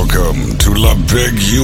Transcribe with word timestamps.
Welcome 0.00 0.56
to 0.56 0.72
LeBigUSA.com. 0.72 1.60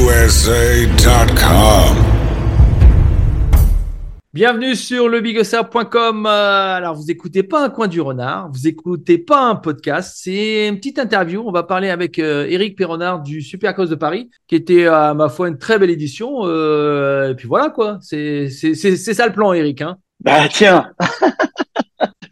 Bienvenue 4.35 4.74
sur 4.74 5.09
lebigusa.com. 5.09 6.27
Euh, 6.27 6.29
alors, 6.77 6.96
vous 6.96 7.11
écoutez 7.11 7.43
pas 7.43 7.64
un 7.64 7.71
coin 7.71 7.88
du 7.88 8.03
renard, 8.03 8.51
vous 8.53 8.69
écoutez 8.69 9.17
pas 9.17 9.41
un 9.49 9.57
podcast, 9.57 10.19
c'est 10.22 10.69
une 10.69 10.77
petite 10.77 10.99
interview. 10.99 11.45
On 11.46 11.51
va 11.51 11.62
parler 11.62 11.88
avec 11.88 12.19
euh, 12.19 12.46
Eric 12.46 12.77
Perronard 12.77 13.22
du 13.22 13.41
Supercross 13.41 13.89
de 13.89 13.95
Paris, 13.95 14.29
qui 14.48 14.55
était 14.55 14.84
à 14.84 15.14
ma 15.14 15.30
foi 15.30 15.48
une 15.48 15.57
très 15.57 15.79
belle 15.79 15.89
édition. 15.89 16.41
Euh, 16.43 17.30
et 17.30 17.34
puis 17.37 17.48
voilà 17.48 17.71
quoi, 17.71 17.96
c'est 18.03 18.50
c'est 18.50 18.75
c'est 18.75 18.96
c'est 18.96 19.14
ça 19.14 19.27
le 19.27 19.32
plan, 19.32 19.55
Eric. 19.55 19.80
Hein. 19.80 19.96
Bah 20.21 20.46
tiens, 20.50 20.91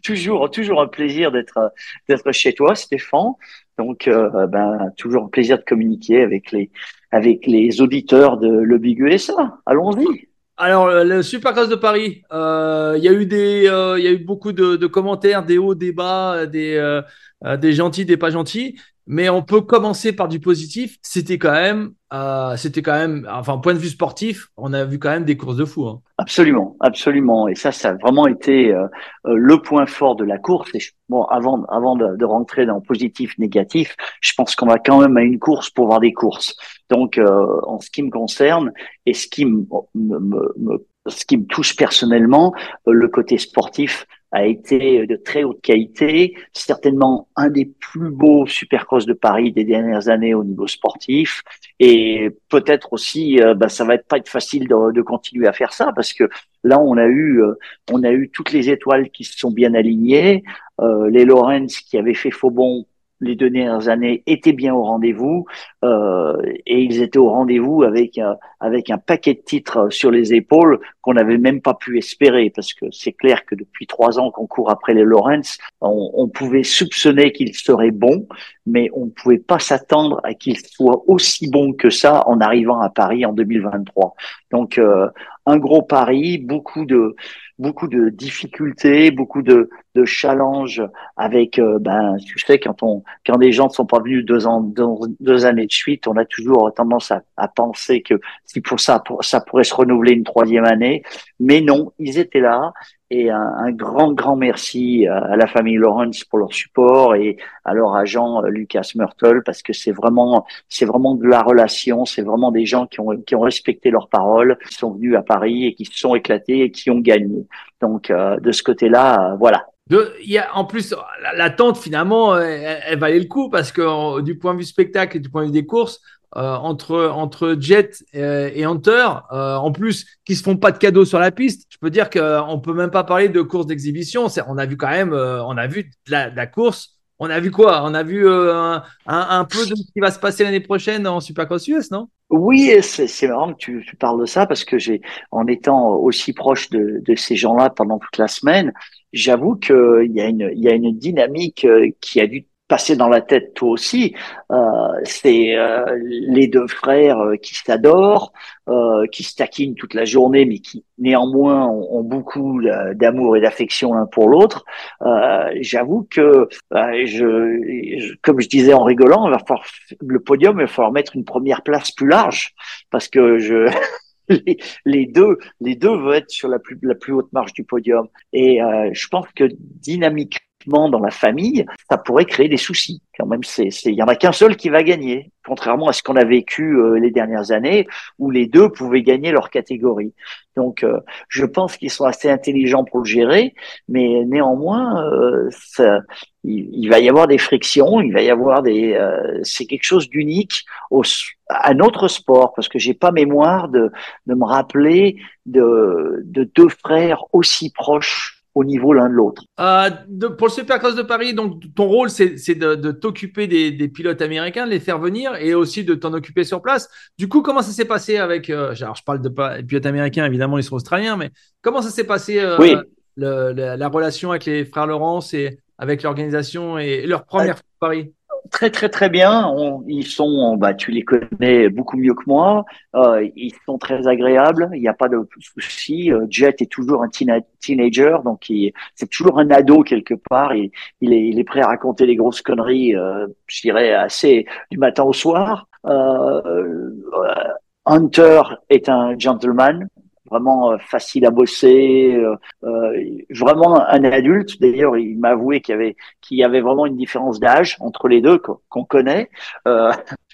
toujours 0.05 0.49
toujours 0.51 0.81
un 0.81 0.87
plaisir 0.87 1.31
d'être 1.31 1.71
d'être 2.07 2.31
chez 2.31 2.53
toi, 2.53 2.75
Stéphane. 2.75 3.33
Donc 3.77 4.07
euh, 4.07 4.47
ben 4.47 4.91
toujours 4.97 5.25
un 5.25 5.29
plaisir 5.29 5.57
de 5.57 5.63
communiquer 5.63 6.21
avec 6.21 6.51
les 6.51 6.71
avec 7.11 7.45
les 7.47 7.81
auditeurs 7.81 8.37
de 8.37 8.49
Le 8.49 8.77
Big 8.77 8.99
USA. 8.99 9.57
Allons-y. 9.65 10.27
Alors, 10.57 10.87
euh, 10.87 11.03
le 11.03 11.21
Supercross 11.21 11.67
de 11.67 11.75
Paris, 11.75 12.23
euh, 12.31 12.93
il 12.97 13.03
y 13.03 13.09
a 13.09 13.11
eu 13.11 13.25
des, 13.25 13.67
euh, 13.67 13.99
il 13.99 14.05
y 14.05 14.07
a 14.07 14.11
eu 14.11 14.19
beaucoup 14.19 14.53
de, 14.53 14.77
de 14.77 14.87
commentaires, 14.87 15.43
des 15.45 15.57
hauts, 15.57 15.75
des 15.75 15.91
bas, 15.91 16.45
des, 16.45 16.75
euh, 16.75 17.01
euh, 17.45 17.57
des 17.57 17.73
gentils, 17.73 18.05
des 18.05 18.15
pas 18.15 18.29
gentils. 18.29 18.79
Mais 19.07 19.29
on 19.29 19.43
peut 19.43 19.61
commencer 19.61 20.13
par 20.13 20.27
du 20.27 20.39
positif. 20.39 20.97
C'était 21.03 21.37
quand 21.37 21.51
même, 21.51 21.91
euh, 22.11 22.57
c'était 22.57 22.81
quand 22.81 22.93
même, 22.97 23.27
enfin, 23.31 23.59
point 23.59 23.73
de 23.75 23.79
vue 23.79 23.89
sportif, 23.89 24.47
on 24.57 24.73
a 24.73 24.83
vu 24.83 24.97
quand 24.97 25.09
même 25.11 25.25
des 25.25 25.37
courses 25.37 25.57
de 25.57 25.65
fou. 25.65 25.85
Hein. 25.87 26.01
Absolument, 26.17 26.75
absolument. 26.79 27.47
Et 27.47 27.53
ça, 27.55 27.71
ça 27.71 27.89
a 27.89 27.93
vraiment 27.93 28.25
été 28.25 28.73
euh, 28.73 28.83
euh, 29.27 29.35
le 29.35 29.61
point 29.61 29.85
fort 29.85 30.15
de 30.15 30.23
la 30.23 30.39
course. 30.39 30.69
Et 30.73 30.79
je- 30.79 30.91
bon, 31.07 31.23
avant, 31.25 31.63
avant 31.65 31.95
de, 31.95 32.15
de 32.15 32.25
rentrer 32.25 32.65
dans 32.65 32.81
positif, 32.81 33.37
négatif, 33.37 33.95
je 34.21 34.33
pense 34.35 34.55
qu'on 34.55 34.65
va 34.65 34.79
quand 34.79 34.99
même 35.01 35.17
à 35.17 35.21
une 35.21 35.37
course 35.39 35.69
pour 35.69 35.85
voir 35.85 35.99
des 35.99 36.13
courses. 36.13 36.55
Donc, 36.89 37.17
euh, 37.19 37.61
en 37.67 37.79
ce 37.79 37.89
qui 37.91 38.01
me 38.01 38.09
concerne 38.09 38.71
et 39.05 39.13
ce 39.13 39.27
qui 39.27 39.45
me, 39.45 39.65
me- 39.93 40.19
me- 40.57 40.87
ce 41.07 41.23
qui 41.25 41.37
me 41.37 41.45
touche 41.45 41.75
personnellement, 41.75 42.53
euh, 42.87 42.91
le 42.91 43.07
côté 43.07 43.37
sportif 43.37 44.07
a 44.35 44.45
été 44.45 45.07
de 45.07 45.15
très 45.15 45.45
haute 45.45 45.61
qualité, 45.61 46.35
certainement 46.51 47.29
un 47.37 47.49
des 47.49 47.65
plus 47.65 48.09
beaux 48.09 48.45
supercross 48.45 49.05
de 49.05 49.13
Paris 49.13 49.53
des 49.53 49.63
dernières 49.63 50.09
années 50.09 50.33
au 50.33 50.43
niveau 50.43 50.67
sportif, 50.67 51.41
et 51.79 52.29
peut-être 52.49 52.91
aussi, 52.91 53.41
euh, 53.41 53.53
bah, 53.53 53.69
ça 53.69 53.85
va 53.85 53.95
être 53.95 54.07
pas 54.07 54.17
être 54.17 54.27
facile 54.27 54.67
de, 54.67 54.91
de 54.91 55.01
continuer 55.01 55.47
à 55.47 55.53
faire 55.53 55.71
ça 55.71 55.93
parce 55.95 56.11
que 56.11 56.25
là, 56.65 56.81
on 56.81 56.97
a 56.97 57.05
eu, 57.05 57.41
euh, 57.41 57.53
on 57.93 58.03
a 58.03 58.11
eu 58.11 58.29
toutes 58.29 58.51
les 58.51 58.69
étoiles 58.69 59.09
qui 59.09 59.23
se 59.23 59.37
sont 59.37 59.51
bien 59.51 59.73
alignées, 59.73 60.43
euh, 60.81 61.09
les 61.09 61.23
Lawrence 61.23 61.79
qui 61.79 61.97
avaient 61.97 62.13
fait 62.13 62.31
faux 62.31 62.51
bond 62.51 62.85
les 63.21 63.35
deux 63.35 63.49
dernières 63.49 63.87
années 63.87 64.23
étaient 64.27 64.53
bien 64.53 64.73
au 64.73 64.83
rendez-vous 64.83 65.45
euh, 65.83 66.35
et 66.65 66.81
ils 66.81 67.01
étaient 67.01 67.19
au 67.19 67.29
rendez-vous 67.29 67.83
avec 67.83 68.17
un, 68.17 68.37
avec 68.59 68.89
un 68.89 68.97
paquet 68.97 69.33
de 69.33 69.39
titres 69.39 69.89
sur 69.89 70.11
les 70.11 70.33
épaules 70.33 70.79
qu'on 71.01 71.13
n'avait 71.13 71.37
même 71.37 71.61
pas 71.61 71.73
pu 71.73 71.97
espérer 71.97 72.51
parce 72.53 72.73
que 72.73 72.85
c'est 72.91 73.13
clair 73.13 73.45
que 73.45 73.55
depuis 73.55 73.87
trois 73.87 74.19
ans 74.19 74.31
qu'on 74.31 74.47
court 74.47 74.69
après 74.69 74.93
les 74.93 75.03
Lawrence, 75.03 75.57
on, 75.81 76.11
on 76.13 76.27
pouvait 76.27 76.63
soupçonner 76.63 77.31
qu'ils 77.31 77.55
seraient 77.55 77.91
bons, 77.91 78.27
mais 78.65 78.89
on 78.93 79.05
ne 79.05 79.11
pouvait 79.11 79.37
pas 79.37 79.59
s'attendre 79.59 80.19
à 80.23 80.33
qu'ils 80.33 80.59
soient 80.59 81.03
aussi 81.07 81.49
bons 81.49 81.73
que 81.73 81.89
ça 81.89 82.27
en 82.27 82.39
arrivant 82.41 82.79
à 82.79 82.89
Paris 82.89 83.25
en 83.25 83.33
2023. 83.33 84.15
Donc 84.51 84.77
euh, 84.77 85.07
un 85.45 85.57
gros 85.57 85.81
pari, 85.81 86.37
beaucoup 86.39 86.85
de 86.85 87.15
beaucoup 87.57 87.87
de 87.87 88.09
difficultés, 88.09 89.11
beaucoup 89.11 89.41
de, 89.41 89.69
de 89.95 90.05
challenges 90.05 90.83
avec 91.15 91.57
euh, 91.57 91.79
ben 91.79 92.17
tu 92.17 92.37
sais 92.39 92.59
quand 92.59 92.83
on 92.83 93.03
quand 93.25 93.37
des 93.37 93.51
gens 93.51 93.67
ne 93.67 93.71
sont 93.71 93.85
pas 93.85 93.99
venus 93.99 94.25
deux 94.25 94.45
ans 94.45 94.61
deux, 94.61 94.85
deux 95.19 95.45
années 95.45 95.65
de 95.65 95.71
suite, 95.71 96.07
on 96.07 96.17
a 96.17 96.25
toujours 96.25 96.73
tendance 96.73 97.11
à, 97.11 97.23
à 97.37 97.47
penser 97.47 98.01
que 98.01 98.19
si 98.45 98.61
pour 98.61 98.79
ça 98.79 99.01
ça 99.21 99.41
pourrait 99.41 99.63
se 99.63 99.73
renouveler 99.73 100.13
une 100.13 100.23
troisième 100.23 100.65
année, 100.65 101.03
mais 101.39 101.61
non, 101.61 101.93
ils 101.99 102.17
étaient 102.17 102.41
là 102.41 102.73
et 103.11 103.29
un, 103.29 103.39
un 103.39 103.71
grand 103.71 104.13
grand 104.13 104.35
merci 104.35 105.07
à, 105.07 105.35
la 105.35 105.47
famille 105.47 105.77
Lawrence 105.77 106.23
pour 106.23 106.39
leur 106.39 106.53
support 106.53 107.15
et 107.15 107.37
à 107.63 107.73
leur 107.73 107.95
agent 107.95 108.41
Lucas 108.43 108.91
Myrtle 108.95 109.43
parce 109.45 109.61
que 109.61 109.73
c'est 109.73 109.91
vraiment 109.91 110.45
c'est 110.69 110.85
vraiment 110.85 111.15
de 111.15 111.25
la 111.27 111.41
relation, 111.43 112.05
c'est 112.05 112.23
vraiment 112.23 112.51
des 112.51 112.65
gens 112.65 112.87
qui 112.87 112.99
ont 112.99 113.15
qui 113.25 113.35
ont 113.35 113.41
respecté 113.41 113.91
leurs 113.91 114.09
paroles, 114.09 114.57
qui 114.67 114.75
sont 114.75 114.91
venus 114.93 115.15
à 115.15 115.21
Paris 115.21 115.65
et 115.65 115.75
qui 115.75 115.85
se 115.85 115.97
sont 115.97 116.15
éclatés 116.15 116.61
et 116.63 116.71
qui 116.71 116.89
ont 116.89 116.99
gagné. 116.99 117.45
Donc 117.81 118.09
euh, 118.09 118.39
de 118.39 118.51
ce 118.51 118.63
côté-là, 118.63 119.33
euh, 119.33 119.35
voilà. 119.37 119.65
De, 119.87 120.13
y 120.23 120.39
a, 120.39 120.55
en 120.55 120.65
plus, 120.65 120.95
la- 121.21 121.33
l'attente 121.35 121.77
finalement, 121.77 122.33
euh, 122.33 122.39
elle, 122.41 122.79
elle 122.87 122.99
valait 122.99 123.19
le 123.19 123.25
coup 123.25 123.49
parce 123.51 123.71
que 123.71 124.19
du 124.21 124.35
point 124.35 124.53
de 124.55 124.59
vue 124.59 124.65
spectacle 124.65 125.17
et 125.17 125.19
du 125.19 125.29
point 125.29 125.43
de 125.43 125.47
vue 125.47 125.51
des 125.53 125.65
courses, 125.67 126.01
entre 126.33 127.09
entre 127.09 127.55
Jet 127.59 128.03
euh, 128.15 128.49
et 128.53 128.65
Hunter, 128.65 129.07
euh, 129.31 129.55
en 129.55 129.71
plus, 129.71 130.05
qui 130.25 130.35
se 130.35 130.43
font 130.43 130.57
pas 130.57 130.71
de 130.71 130.77
cadeaux 130.77 131.05
sur 131.05 131.19
la 131.19 131.31
piste, 131.31 131.67
je 131.69 131.77
peux 131.79 131.89
dire 131.89 132.09
qu'on 132.09 132.59
peut 132.59 132.73
même 132.73 132.91
pas 132.91 133.03
parler 133.03 133.29
de 133.29 133.41
course 133.41 133.67
d'exhibition. 133.67 134.27
On 134.47 134.57
a 134.57 134.65
vu 134.65 134.77
quand 134.77 134.89
même, 134.89 135.13
euh, 135.13 135.43
on 135.43 135.57
a 135.57 135.67
vu 135.67 135.91
la, 136.07 136.47
course. 136.47 136.97
On 137.19 137.29
a 137.29 137.39
vu 137.39 137.51
quoi? 137.51 137.83
On 137.83 137.93
a 137.93 138.03
vu 138.03 138.27
euh, 138.27 138.77
un, 139.05 139.45
peu 139.45 139.65
de 139.65 139.75
ce 139.75 139.91
qui 139.93 139.99
va 139.99 140.11
se 140.11 140.19
passer 140.19 140.43
l'année 140.43 140.59
prochaine 140.59 141.07
en 141.07 141.19
Supercross 141.19 141.67
US, 141.67 141.91
non? 141.91 142.07
Oui, 142.29 142.71
c'est 142.81 143.27
marrant 143.27 143.53
que 143.53 143.57
tu, 143.57 143.95
parles 143.97 144.19
de 144.19 144.25
ça 144.25 144.45
parce 144.45 144.65
que 144.65 144.79
j'ai, 144.79 145.01
en 145.31 145.45
étant 145.47 145.95
aussi 145.95 146.33
proche 146.33 146.69
de, 146.69 147.01
ces 147.15 147.35
gens-là 147.35 147.69
pendant 147.69 147.99
toute 147.99 148.17
la 148.17 148.27
semaine, 148.27 148.73
j'avoue 149.13 149.55
qu'il 149.55 150.11
y 150.11 150.21
a 150.21 150.27
une, 150.27 150.51
il 150.53 150.63
y 150.63 150.67
a 150.67 150.73
une 150.73 150.97
dynamique 150.97 151.65
euh, 151.65 151.89
qui 152.01 152.19
a 152.19 152.27
dû 152.27 152.47
passer 152.67 152.95
dans 152.95 153.09
la 153.09 153.21
tête 153.21 153.53
toi 153.53 153.69
aussi. 153.69 154.15
Euh, 154.51 154.57
c'est 155.03 155.55
euh, 155.55 155.85
les 156.01 156.47
deux 156.47 156.67
frères 156.67 157.19
euh, 157.19 157.35
qui 157.37 157.55
s'adorent, 157.55 158.33
euh, 158.67 159.05
qui 159.11 159.23
se 159.23 159.35
taquinent 159.35 159.75
toute 159.75 159.93
la 159.93 160.05
journée, 160.05 160.45
mais 160.45 160.59
qui 160.59 160.83
néanmoins 160.97 161.67
ont, 161.67 162.03
beaucoup 162.03 162.61
d'amour 162.93 163.37
et 163.37 163.41
d'affection 163.41 163.93
l'un 163.93 164.05
pour 164.05 164.29
l'autre. 164.29 164.63
Euh, 165.01 165.51
j'avoue 165.61 166.07
que, 166.09 166.47
euh, 166.73 167.05
je, 167.05 168.15
comme 168.21 168.39
je 168.41 168.47
disais 168.47 168.73
en 168.73 168.83
rigolant, 168.83 169.27
il 169.27 169.31
va 169.31 169.39
falloir, 169.39 169.65
le 170.01 170.19
podium, 170.19 170.59
il 170.59 170.65
va 170.65 170.67
falloir 170.67 170.91
mettre 170.91 171.15
une 171.15 171.25
première 171.25 171.61
place 171.63 171.91
plus 171.91 172.07
large 172.07 172.53
parce 172.91 173.07
que 173.07 173.37
je 173.37 173.67
les, 174.29 174.57
les 174.85 175.05
deux 175.05 175.37
les 175.61 175.75
deux 175.75 175.95
veulent 175.95 176.15
être 176.15 176.29
sur 176.29 176.49
la 176.49 176.59
plus 176.59 176.77
la 176.81 176.95
plus 176.95 177.13
haute 177.13 177.31
marche 177.33 177.53
du 177.53 177.63
podium 177.63 178.07
et 178.33 178.61
euh, 178.61 178.89
je 178.93 179.07
pense 179.07 179.27
que 179.35 179.47
dynamiquement 179.59 180.44
dans 180.67 180.99
la 180.99 181.11
famille 181.11 181.65
ça 181.89 181.97
pourrait 181.97 182.25
créer 182.25 182.49
des 182.49 182.57
soucis. 182.57 183.01
Quand 183.17 183.25
même 183.25 183.43
c'est 183.43 183.69
il 183.85 183.95
y 183.95 184.03
en 184.03 184.07
a 184.07 184.15
qu'un 184.15 184.31
seul 184.31 184.55
qui 184.55 184.69
va 184.69 184.83
gagner 184.83 185.31
contrairement 185.45 185.87
à 185.87 185.93
ce 185.93 186.01
qu'on 186.01 186.15
a 186.15 186.23
vécu 186.23 186.75
euh, 186.77 186.99
les 186.99 187.11
dernières 187.11 187.51
années 187.51 187.87
où 188.19 188.31
les 188.31 188.47
deux 188.47 188.69
pouvaient 188.69 189.03
gagner 189.03 189.31
leur 189.31 189.49
catégorie. 189.49 190.13
Donc 190.55 190.83
euh, 190.83 190.99
je 191.29 191.45
pense 191.45 191.77
qu'ils 191.77 191.91
sont 191.91 192.05
assez 192.05 192.29
intelligents 192.29 192.83
pour 192.83 192.99
le 192.99 193.05
gérer 193.05 193.53
mais 193.87 194.23
néanmoins 194.25 195.05
euh, 195.05 195.49
ça, 195.51 196.01
il, 196.43 196.69
il 196.73 196.89
va 196.89 196.99
y 196.99 197.09
avoir 197.09 197.27
des 197.27 197.37
frictions 197.37 198.01
il 198.01 198.13
va 198.13 198.21
y 198.21 198.29
avoir 198.29 198.63
des 198.63 198.93
euh, 198.93 199.39
c'est 199.43 199.65
quelque 199.65 199.83
chose 199.83 200.09
d'unique 200.09 200.65
au 200.91 201.03
à 201.47 201.73
notre 201.73 202.07
sport 202.07 202.53
parce 202.55 202.67
que 202.67 202.79
j'ai 202.79 202.93
pas 202.93 203.11
mémoire 203.11 203.69
de 203.69 203.91
de 204.25 204.33
me 204.33 204.45
rappeler 204.45 205.17
de, 205.45 206.21
de 206.25 206.43
deux 206.43 206.69
frères 206.69 207.23
aussi 207.33 207.71
proches 207.71 208.34
au 208.55 208.63
niveau 208.63 208.93
l'un 208.93 209.09
de 209.09 209.13
l'autre. 209.13 209.43
Euh, 209.59 209.89
pour 210.37 210.47
le 210.47 210.51
Supercross 210.51 210.95
de 210.95 211.01
Paris, 211.01 211.33
donc 211.33 211.61
ton 211.75 211.85
rôle, 211.85 212.09
c'est 212.09 212.55
de, 212.55 212.75
de 212.75 212.91
t'occuper 212.91 213.47
des, 213.47 213.71
des 213.71 213.87
pilotes 213.89 214.21
américains, 214.21 214.65
de 214.65 214.71
les 214.71 214.79
faire 214.79 214.97
venir 214.97 215.35
et 215.35 215.53
aussi 215.53 215.83
de 215.83 215.93
t'en 215.93 216.13
occuper 216.13 216.45
sur 216.45 216.61
place. 216.61 216.89
Du 217.17 217.27
coup, 217.27 217.41
comment 217.41 217.61
ça 217.61 217.71
s'est 217.71 217.85
passé 217.85 218.17
avec, 218.17 218.49
euh, 218.49 218.73
alors 218.81 218.95
je 218.95 219.03
parle 219.03 219.21
de 219.21 219.29
pas- 219.29 219.61
pilotes 219.61 219.85
américains, 219.85 220.25
évidemment, 220.25 220.57
ils 220.57 220.63
sont 220.63 220.75
australiens, 220.75 221.17
mais 221.17 221.31
comment 221.61 221.81
ça 221.81 221.89
s'est 221.89 222.05
passé 222.05 222.39
euh, 222.39 222.57
Oui. 222.59 222.75
le- 223.17 223.51
la, 223.51 223.75
la 223.77 223.87
relation 223.89 224.31
avec 224.31 224.45
les 224.45 224.63
frères 224.65 224.87
Laurence 224.87 225.33
et 225.33 225.59
avec 225.77 226.03
l'organisation 226.03 226.77
et 226.79 227.05
leur 227.05 227.25
première 227.25 227.57
fois 227.57 227.65
à 227.81 227.85
Paris? 227.87 228.13
Très 228.51 228.69
très 228.69 228.89
très 228.89 229.09
bien. 229.09 229.51
Ils 229.87 230.05
sont, 230.05 230.55
bah 230.55 230.73
tu 230.75 230.91
les 230.91 231.01
connais 231.03 231.67
beaucoup 231.69 231.97
mieux 231.97 232.13
que 232.13 232.23
moi. 232.27 232.63
Euh, 232.95 233.27
ils 233.35 233.53
sont 233.65 233.77
très 233.79 234.07
agréables. 234.07 234.69
Il 234.73 234.81
n'y 234.81 234.87
a 234.87 234.93
pas 234.93 235.07
de 235.09 235.17
souci. 235.39 236.11
Euh, 236.11 236.27
Jet 236.29 236.61
est 236.61 236.71
toujours 236.71 237.01
un 237.03 237.07
teen- 237.09 237.41
teenager, 237.59 238.17
donc 238.23 238.47
il- 238.49 238.71
c'est 238.93 239.09
toujours 239.09 239.39
un 239.39 239.49
ado 239.49 239.81
quelque 239.81 240.13
part. 240.13 240.53
Et 240.53 240.71
il 241.01 241.11
est, 241.13 241.27
il 241.27 241.39
est 241.39 241.43
prêt 241.43 241.61
à 241.61 241.67
raconter 241.67 242.05
des 242.05 242.15
grosses 242.15 242.41
conneries. 242.41 242.95
Euh, 242.95 243.25
je 243.47 243.61
dirais 243.61 243.93
assez 243.93 244.45
du 244.69 244.77
matin 244.77 245.03
au 245.03 245.13
soir. 245.13 245.67
Euh, 245.87 246.41
euh, 246.45 247.53
Hunter 247.87 248.41
est 248.69 248.89
un 248.89 249.17
gentleman. 249.17 249.87
Vraiment 250.29 250.71
euh, 250.71 250.77
facile 250.79 251.25
à 251.25 251.31
bosser, 251.31 252.15
euh, 252.15 252.35
euh, 252.63 253.17
vraiment 253.29 253.79
un 253.87 254.03
adulte. 254.03 254.59
D'ailleurs, 254.59 254.97
il 254.97 255.19
m'a 255.19 255.29
avoué 255.29 255.61
qu'il 255.61 255.73
y 255.73 255.75
avait 255.75 255.95
qu'il 256.21 256.37
y 256.37 256.43
avait 256.43 256.61
vraiment 256.61 256.85
une 256.85 256.97
différence 256.97 257.39
d'âge 257.39 257.77
entre 257.79 258.07
les 258.07 258.21
deux 258.21 258.39
qu'on 258.39 258.85
connaît. 258.85 259.29
Euh, 259.67 259.91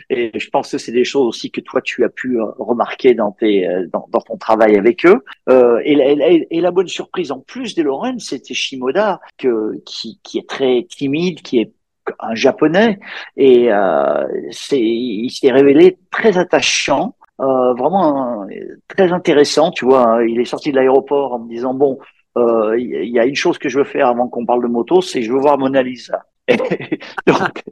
et 0.10 0.38
je 0.40 0.50
pense 0.50 0.72
que 0.72 0.78
c'est 0.78 0.92
des 0.92 1.04
choses 1.04 1.28
aussi 1.28 1.52
que 1.52 1.62
toi 1.62 1.82
tu 1.82 2.04
as 2.04 2.10
pu 2.10 2.40
euh, 2.40 2.46
remarquer 2.58 3.14
dans 3.14 3.32
tes 3.32 3.68
dans, 3.92 4.08
dans 4.12 4.22
ton 4.22 4.38
travail 4.38 4.78
avec 4.78 5.06
eux. 5.06 5.24
Euh, 5.50 5.82
et, 5.84 5.96
la, 5.96 6.62
la 6.62 6.72
bonne 6.72 6.88
surprise 6.88 7.32
en 7.32 7.40
plus 7.40 7.76
des 7.76 7.84
Lorraine, 7.84 8.20
c'était 8.20 8.54
Shimoda 8.54 9.20
que 9.38 9.82
qui 9.86 10.20
qui 10.24 10.38
est 10.40 10.48
très 10.48 10.86
timide, 10.90 11.42
qui 11.42 11.60
est 11.60 11.74
un 12.20 12.36
japonais 12.36 13.00
et 13.38 13.72
euh, 13.72 14.28
c'est 14.52 14.80
il 14.80 15.30
s'est 15.30 15.52
révélé 15.52 15.98
très 16.10 16.38
attachant 16.38 17.16
euh, 17.42 17.74
vraiment 17.74 18.46
très 18.88 19.12
intéressant 19.12 19.72
tu 19.72 19.86
vois 19.86 20.22
il 20.28 20.40
est 20.40 20.46
sorti 20.46 20.72
de 20.72 20.76
l'aéroport 20.78 21.34
en 21.34 21.40
me 21.40 21.50
disant 21.50 21.74
bon 21.74 22.00
euh, 22.38 22.78
il 22.78 23.10
y 23.10 23.20
a 23.20 23.26
une 23.26 23.36
chose 23.36 23.58
que 23.58 23.68
je 23.68 23.80
veux 23.80 23.84
faire 23.84 24.08
avant 24.08 24.28
qu'on 24.28 24.46
parle 24.46 24.64
de 24.64 24.68
moto 24.68 25.02
c'est 25.02 25.22
je 25.22 25.32
veux 25.32 25.40
voir 25.40 25.58
Mona 25.58 25.84
Lisa 25.84 26.24
donc 27.28 27.64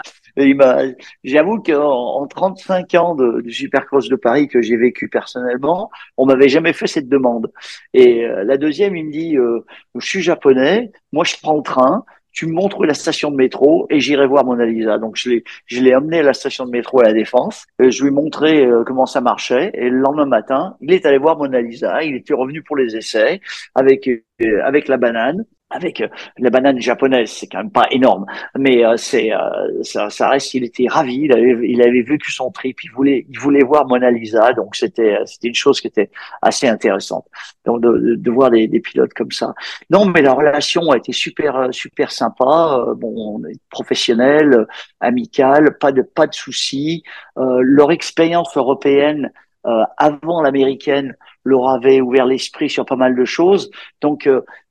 j'avoue 1.24 1.62
qu'en 1.62 2.22
en 2.22 2.28
35 2.28 2.94
ans 2.96 3.16
de, 3.16 3.42
du 3.42 3.52
Supercross 3.52 4.10
de 4.10 4.16
Paris 4.16 4.48
que 4.48 4.62
j'ai 4.62 4.78
vécu 4.78 5.10
personnellement, 5.10 5.90
on 6.18 6.26
m'avait 6.26 6.50
jamais 6.50 6.74
fait 6.74 6.88
cette 6.88 7.10
demande. 7.10 7.52
Et 7.94 8.26
euh, 8.26 8.44
la 8.44 8.58
deuxième, 8.58 8.96
il 8.96 9.08
me 9.08 9.12
dit, 9.12 9.38
euh, 9.38 9.66
je 9.96 10.06
suis 10.06 10.22
japonais, 10.22 10.92
moi 11.12 11.24
je 11.24 11.36
prends 11.42 11.58
le 11.58 11.64
train, 11.64 12.06
tu 12.40 12.48
me 12.48 12.54
montres 12.54 12.86
la 12.86 12.94
station 12.94 13.32
de 13.32 13.36
métro 13.36 13.86
et 13.90 14.00
j'irai 14.00 14.26
voir 14.26 14.46
Mona 14.46 14.66
Lisa. 14.66 14.98
Donc 14.98 15.18
je 15.18 15.30
l'ai, 15.30 15.44
je 15.66 15.82
l'ai 15.82 15.92
amené 15.92 16.20
à 16.20 16.24
la 16.24 16.34
station 16.34 16.66
de 16.66 16.72
métro 16.72 17.02
à 17.02 17.04
la 17.04 17.12
Défense. 17.12 17.66
Et 17.84 17.92
je 17.92 18.02
lui 18.02 18.08
ai 18.08 18.14
montré 18.14 18.66
euh, 18.66 18.86
comment 18.86 19.06
ça 19.06 19.20
marchait. 19.20 19.72
Et 19.74 19.90
le 19.90 19.98
lendemain 19.98 20.26
matin, 20.26 20.78
il 20.80 20.94
est 20.94 21.06
allé 21.06 21.18
voir 21.18 21.38
Mona 21.38 21.60
Lisa. 21.60 22.02
Il 22.02 22.16
était 22.16 22.34
revenu 22.34 22.64
pour 22.64 22.78
les 22.78 22.96
essais 22.96 23.42
avec 23.76 24.08
euh, 24.08 24.22
avec 24.64 24.88
la 24.88 24.96
banane 24.96 25.44
avec 25.70 26.02
euh, 26.02 26.08
la 26.38 26.50
banane 26.50 26.80
japonaise, 26.82 27.32
c'est 27.32 27.48
quand 27.48 27.60
même 27.60 27.72
pas 27.72 27.88
énorme, 27.92 28.26
mais 28.58 28.84
euh, 28.84 28.98
c'est 28.98 29.32
euh, 29.32 29.84
ça, 29.84 30.10
ça, 30.10 30.30
reste. 30.30 30.54
Il 30.56 30.64
était 30.64 30.88
ravi, 30.88 31.22
il 31.26 31.32
avait, 31.32 31.70
il 31.70 31.82
avait 31.82 32.02
vécu 32.02 32.32
son 32.32 32.52
trip, 32.52 32.84
il 32.84 32.92
voulait, 32.92 33.26
il 33.30 33.40
voulait 33.40 33.64
voir 33.64 33.88
Mona 33.88 34.10
Lisa, 34.10 34.54
donc 34.54 34.76
c'était, 34.76 35.18
c'était 35.26 35.48
une 35.48 35.56
chose 35.56 35.80
qui 35.80 35.88
était 35.88 36.10
assez 36.42 36.68
intéressante. 36.68 37.26
Donc 37.66 37.82
de, 37.82 38.16
de 38.16 38.32
voir 38.32 38.50
des, 38.50 38.68
des, 38.68 38.80
pilotes 38.80 39.14
comme 39.14 39.32
ça. 39.32 39.54
Non, 39.90 40.06
mais 40.06 40.22
la 40.22 40.34
relation 40.34 40.90
a 40.92 40.98
été 40.98 41.12
super, 41.12 41.70
super 41.72 42.12
sympa. 42.12 42.86
bon, 42.96 43.40
on 43.40 43.46
est 43.48 43.60
professionnel, 43.70 44.66
amical, 45.00 45.78
pas 45.78 45.92
de, 45.92 46.02
pas 46.02 46.26
de 46.28 46.34
soucis. 46.34 47.04
leur 47.36 47.92
expérience 47.92 48.56
européenne 48.58 49.32
avant 49.98 50.42
l'américaine 50.42 51.16
leur 51.44 51.70
avait 51.70 52.02
ouvert 52.02 52.26
l'esprit 52.26 52.70
sur 52.70 52.86
pas 52.86 52.96
mal 52.96 53.16
de 53.16 53.26
choses. 53.26 53.70
Donc 54.02 54.30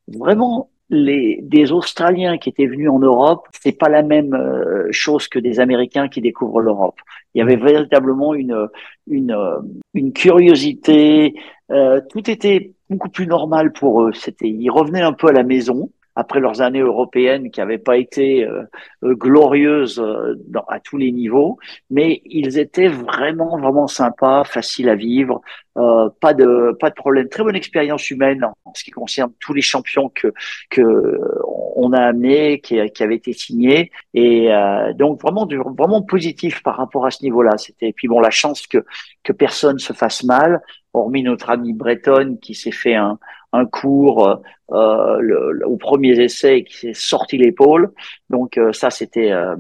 vraiment 0.08 0.70
les 0.90 1.40
des 1.42 1.72
Australiens 1.72 2.38
qui 2.38 2.48
étaient 2.48 2.66
venus 2.66 2.90
en 2.90 2.98
Europe, 2.98 3.46
c'est 3.60 3.76
pas 3.76 3.88
la 3.88 4.02
même 4.02 4.34
euh, 4.34 4.88
chose 4.90 5.28
que 5.28 5.38
des 5.38 5.60
Américains 5.60 6.08
qui 6.08 6.20
découvrent 6.20 6.60
l'Europe. 6.60 7.00
Il 7.34 7.38
y 7.38 7.42
avait 7.42 7.56
véritablement 7.56 8.34
une 8.34 8.68
une 9.06 9.36
une 9.94 10.12
curiosité. 10.12 11.34
Euh, 11.70 12.00
tout 12.10 12.30
était 12.30 12.72
beaucoup 12.88 13.10
plus 13.10 13.26
normal 13.26 13.72
pour 13.72 14.02
eux. 14.02 14.12
C'était, 14.14 14.48
ils 14.48 14.70
revenaient 14.70 15.02
un 15.02 15.12
peu 15.12 15.28
à 15.28 15.32
la 15.32 15.42
maison 15.42 15.90
après 16.18 16.40
leurs 16.40 16.60
années 16.62 16.80
européennes 16.80 17.48
qui 17.52 17.60
n'avaient 17.60 17.78
pas 17.90 17.96
été 17.96 18.44
euh, 18.44 18.64
euh, 19.04 19.14
glorieuses 19.14 20.00
euh, 20.00 20.34
dans, 20.48 20.64
à 20.66 20.80
tous 20.80 20.98
les 20.98 21.12
niveaux, 21.12 21.58
mais 21.90 22.22
ils 22.24 22.58
étaient 22.58 22.88
vraiment 22.88 23.56
vraiment 23.56 23.86
sympas, 23.86 24.42
faciles 24.42 24.88
à 24.88 24.96
vivre, 24.96 25.40
euh, 25.76 26.08
pas 26.20 26.34
de 26.34 26.76
pas 26.80 26.90
de 26.90 26.94
problème, 26.94 27.28
très 27.28 27.44
bonne 27.44 27.54
expérience 27.54 28.10
humaine 28.10 28.42
en, 28.64 28.74
ce 28.74 28.82
qui 28.82 28.90
concerne 28.90 29.32
tous 29.38 29.54
les 29.54 29.62
champions 29.62 30.08
que 30.12 30.28
que 30.70 30.82
on 31.76 31.92
a 31.92 32.00
amenés, 32.00 32.60
qui, 32.60 32.74
qui 32.90 33.02
avaient 33.04 33.14
été 33.14 33.32
signés, 33.32 33.92
et 34.12 34.52
euh, 34.52 34.92
donc 34.94 35.22
vraiment 35.22 35.46
vraiment 35.78 36.02
positif 36.02 36.64
par 36.64 36.76
rapport 36.78 37.06
à 37.06 37.12
ce 37.12 37.22
niveau-là. 37.22 37.58
C'était 37.58 37.92
puis 37.92 38.08
bon 38.08 38.18
la 38.18 38.30
chance 38.30 38.66
que 38.66 38.78
que 39.22 39.32
personne 39.32 39.78
se 39.78 39.92
fasse 39.92 40.24
mal, 40.24 40.60
hormis 40.94 41.22
notre 41.22 41.50
ami 41.50 41.74
Breton 41.74 42.38
qui 42.42 42.54
s'est 42.54 42.72
fait 42.72 42.96
un 42.96 43.20
un 43.52 43.66
cours 43.66 44.42
euh, 44.72 45.18
le, 45.20 45.66
au 45.66 45.76
premier 45.76 46.20
essai 46.20 46.64
qui 46.64 46.76
s'est 46.76 46.94
sorti 46.94 47.38
l'épaule. 47.38 47.92
Donc 48.28 48.58
euh, 48.58 48.72
ça, 48.72 48.90
c'était 48.90 49.32
euh, 49.32 49.56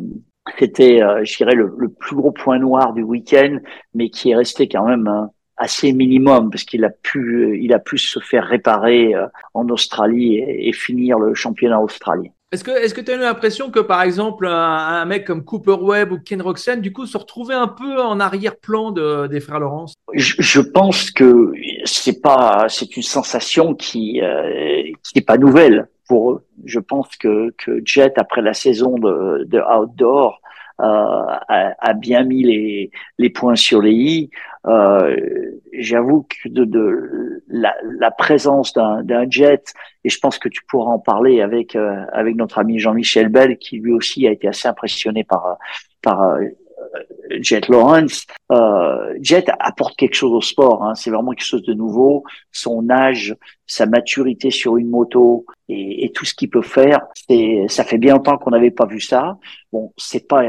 c'était, 0.58 1.00
je 1.24 1.36
dirais, 1.36 1.54
le, 1.54 1.74
le, 1.76 1.88
plus 1.90 2.16
gros 2.16 2.32
point 2.32 2.58
noir 2.58 2.94
du 2.94 3.02
week-end, 3.02 3.58
mais 3.94 4.08
qui 4.08 4.30
est 4.30 4.36
resté 4.36 4.66
quand 4.66 4.86
même 4.86 5.28
assez 5.58 5.92
minimum 5.92 6.50
parce 6.50 6.64
qu'il 6.64 6.84
a 6.86 6.90
pu, 6.90 7.60
il 7.62 7.74
a 7.74 7.78
pu 7.78 7.98
se 7.98 8.18
faire 8.18 8.46
réparer 8.46 9.12
en 9.52 9.68
Australie 9.68 10.36
et, 10.36 10.68
et 10.68 10.72
finir 10.72 11.18
le 11.18 11.34
championnat 11.34 11.82
australien. 11.82 12.30
Est-ce 12.50 12.64
que 12.64 12.70
est-ce 12.70 12.94
que 12.94 13.02
tu 13.02 13.10
as 13.10 13.16
eu 13.16 13.18
l'impression 13.18 13.70
que 13.70 13.78
par 13.80 14.00
exemple 14.00 14.46
un, 14.46 14.52
un, 14.52 15.04
mec 15.04 15.26
comme 15.26 15.44
Cooper 15.44 15.76
Webb 15.82 16.12
ou 16.12 16.18
Ken 16.18 16.40
Roxen 16.40 16.80
du 16.80 16.94
coup 16.94 17.04
se 17.04 17.18
retrouvait 17.18 17.54
un 17.54 17.68
peu 17.68 18.00
en 18.00 18.20
arrière-plan 18.20 18.90
de, 18.90 19.26
des 19.26 19.40
frères 19.40 19.60
Laurence? 19.60 19.92
Je, 20.14 20.36
je, 20.38 20.60
pense 20.60 21.10
que 21.10 21.52
c'est 21.84 22.22
pas 22.22 22.66
c'est 22.70 22.96
une 22.96 23.02
sensation 23.02 23.74
qui 23.74 24.22
euh, 24.22 24.82
qui 25.02 25.12
n'est 25.16 25.22
pas 25.22 25.36
nouvelle 25.36 25.88
pour 26.08 26.32
eux. 26.32 26.46
Je 26.64 26.78
pense 26.78 27.14
que 27.18 27.50
que 27.58 27.82
Jet 27.84 28.14
après 28.16 28.40
la 28.40 28.54
saison 28.54 28.94
de, 28.94 29.44
de 29.44 29.60
outdoor 29.60 30.40
a, 30.78 31.74
a, 31.78 31.92
bien 31.94 32.24
mis 32.24 32.42
les 32.42 32.90
les 33.18 33.30
points 33.30 33.56
sur 33.56 33.82
les 33.82 33.92
i. 33.92 34.30
Euh, 34.66 35.16
J'avoue 35.72 36.22
que 36.22 36.48
de, 36.48 36.64
de 36.64 37.42
la, 37.48 37.74
la 37.98 38.10
présence 38.10 38.72
d'un 38.74 39.30
jet 39.30 39.72
et 40.04 40.08
je 40.08 40.18
pense 40.18 40.38
que 40.38 40.48
tu 40.48 40.62
pourras 40.68 40.92
en 40.92 40.98
parler 40.98 41.40
avec 41.40 41.76
euh, 41.76 42.04
avec 42.12 42.36
notre 42.36 42.58
ami 42.58 42.78
Jean-Michel 42.78 43.28
Bell 43.28 43.58
qui 43.58 43.78
lui 43.78 43.92
aussi 43.92 44.26
a 44.26 44.32
été 44.32 44.48
assez 44.48 44.68
impressionné 44.68 45.24
par 45.24 45.58
par 46.02 46.22
euh, 46.22 46.44
Jet 47.40 47.68
Lawrence. 47.68 48.26
Euh, 48.50 49.14
Jet 49.20 49.50
apporte 49.58 49.96
quelque 49.96 50.14
chose 50.14 50.32
au 50.32 50.40
sport. 50.40 50.84
Hein. 50.84 50.94
C'est 50.94 51.10
vraiment 51.10 51.32
quelque 51.32 51.46
chose 51.46 51.62
de 51.62 51.74
nouveau. 51.74 52.24
Son 52.52 52.88
âge, 52.90 53.36
sa 53.66 53.86
maturité 53.86 54.50
sur 54.50 54.76
une 54.76 54.88
moto 54.88 55.46
et, 55.68 56.10
tout 56.14 56.24
ce 56.24 56.34
qu'il 56.34 56.48
peut 56.48 56.62
faire, 56.62 57.06
ça 57.68 57.84
fait 57.84 57.98
bien 57.98 58.14
longtemps 58.14 58.38
qu'on 58.38 58.50
n'avait 58.50 58.70
pas 58.70 58.86
vu 58.86 59.00
ça. 59.00 59.36
Bon, 59.72 59.92
c'est 59.96 60.26
pas 60.26 60.44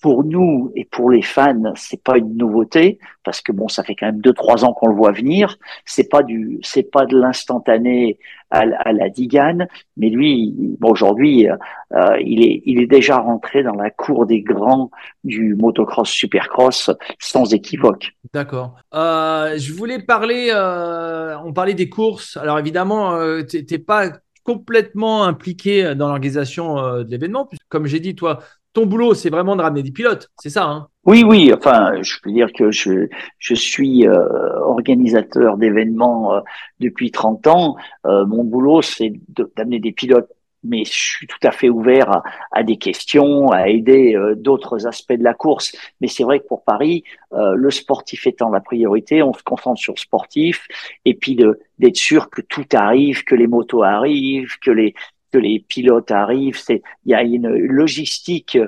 pour 0.00 0.24
nous 0.24 0.72
et 0.74 0.84
pour 0.84 1.10
les 1.10 1.22
fans, 1.22 1.72
c'est 1.74 2.02
pas 2.02 2.18
une 2.18 2.36
nouveauté 2.36 2.98
parce 3.24 3.40
que 3.40 3.50
bon, 3.50 3.68
ça 3.68 3.82
fait 3.82 3.94
quand 3.94 4.06
même 4.06 4.20
deux 4.20 4.32
trois 4.32 4.64
ans 4.64 4.72
qu'on 4.72 4.88
le 4.88 4.94
voit 4.94 5.12
venir. 5.12 5.56
C'est 5.84 6.08
pas 6.08 6.22
du, 6.22 6.58
c'est 6.62 6.90
pas 6.90 7.06
de 7.06 7.16
l'instantané 7.16 8.18
à, 8.50 8.64
la 8.64 9.08
Digane, 9.08 9.66
mais 9.96 10.08
lui, 10.08 10.54
bon, 10.78 10.90
aujourd'hui, 10.90 11.48
euh, 11.48 12.16
il 12.20 12.44
est, 12.44 12.62
il 12.64 12.80
est 12.80 12.86
déjà 12.86 13.18
rentré 13.18 13.64
dans 13.64 13.74
la 13.74 13.90
cour 13.90 14.24
des 14.26 14.40
grands 14.40 14.90
du 15.24 15.56
motocross 15.56 16.08
supercross 16.08 16.90
sans 17.18 17.52
équivoque. 17.52 18.12
D'accord. 18.32 18.76
Euh, 18.94 19.58
je 19.58 19.72
voulais 19.72 20.00
parler, 20.00 20.50
euh, 20.52 21.36
on 21.44 21.52
parlait 21.52 21.74
des 21.74 21.88
courses. 21.88 22.36
Alors 22.36 22.58
évidemment, 22.58 23.14
euh, 23.14 23.42
t'es 23.42 23.78
pas 23.78 24.12
complètement 24.46 25.24
impliqué 25.24 25.94
dans 25.96 26.06
l'organisation 26.06 26.78
euh, 26.78 27.02
de 27.02 27.10
l'événement. 27.10 27.48
Comme 27.76 27.84
j'ai 27.84 28.00
dit, 28.00 28.14
toi, 28.14 28.38
ton 28.72 28.86
boulot, 28.86 29.12
c'est 29.12 29.28
vraiment 29.28 29.54
de 29.54 29.60
ramener 29.60 29.82
des 29.82 29.90
pilotes, 29.90 30.30
c'est 30.38 30.48
ça 30.48 30.64
hein? 30.64 30.88
Oui, 31.04 31.24
oui. 31.26 31.52
Enfin, 31.52 31.92
je 32.00 32.14
peux 32.22 32.32
dire 32.32 32.48
que 32.54 32.70
je, 32.70 33.06
suis 33.38 34.08
euh, 34.08 34.58
organisateur 34.60 35.58
d'événements 35.58 36.36
euh, 36.36 36.40
depuis 36.80 37.10
30 37.10 37.46
ans. 37.48 37.76
Euh, 38.06 38.24
mon 38.24 38.44
boulot, 38.44 38.80
c'est 38.80 39.12
d'amener 39.28 39.78
des 39.78 39.92
pilotes 39.92 40.30
mais 40.64 40.84
je 40.84 40.98
suis 40.98 41.26
tout 41.26 41.38
à 41.42 41.52
fait 41.52 41.68
ouvert 41.68 42.22
à, 42.50 42.64
des 42.64 42.76
questions, 42.76 43.52
à 43.52 43.68
aider 43.68 44.18
d'autres 44.36 44.88
aspects 44.88 45.12
de 45.12 45.22
la 45.22 45.34
course. 45.34 45.76
Mais 46.00 46.08
c'est 46.08 46.24
vrai 46.24 46.40
que 46.40 46.46
pour 46.48 46.64
Paris, 46.64 47.04
le 47.30 47.70
sportif 47.70 48.26
étant 48.26 48.50
la 48.50 48.58
priorité, 48.58 49.22
on 49.22 49.32
se 49.32 49.44
concentre 49.44 49.80
sur 49.80 49.92
le 49.92 50.00
sportif 50.00 50.66
et 51.04 51.14
puis 51.14 51.36
d'être 51.78 51.96
sûr 51.96 52.30
que 52.30 52.40
tout 52.40 52.64
arrive, 52.72 53.22
que 53.22 53.36
les 53.36 53.46
motos 53.46 53.84
arrivent, 53.84 54.58
que 54.60 54.72
les 54.72 54.96
que 55.32 55.38
les 55.38 55.60
pilotes 55.60 56.10
arrivent. 56.10 56.58
C'est 56.58 56.82
il 57.04 57.12
y 57.12 57.14
a 57.14 57.22
une 57.22 57.48
logistique 57.48 58.58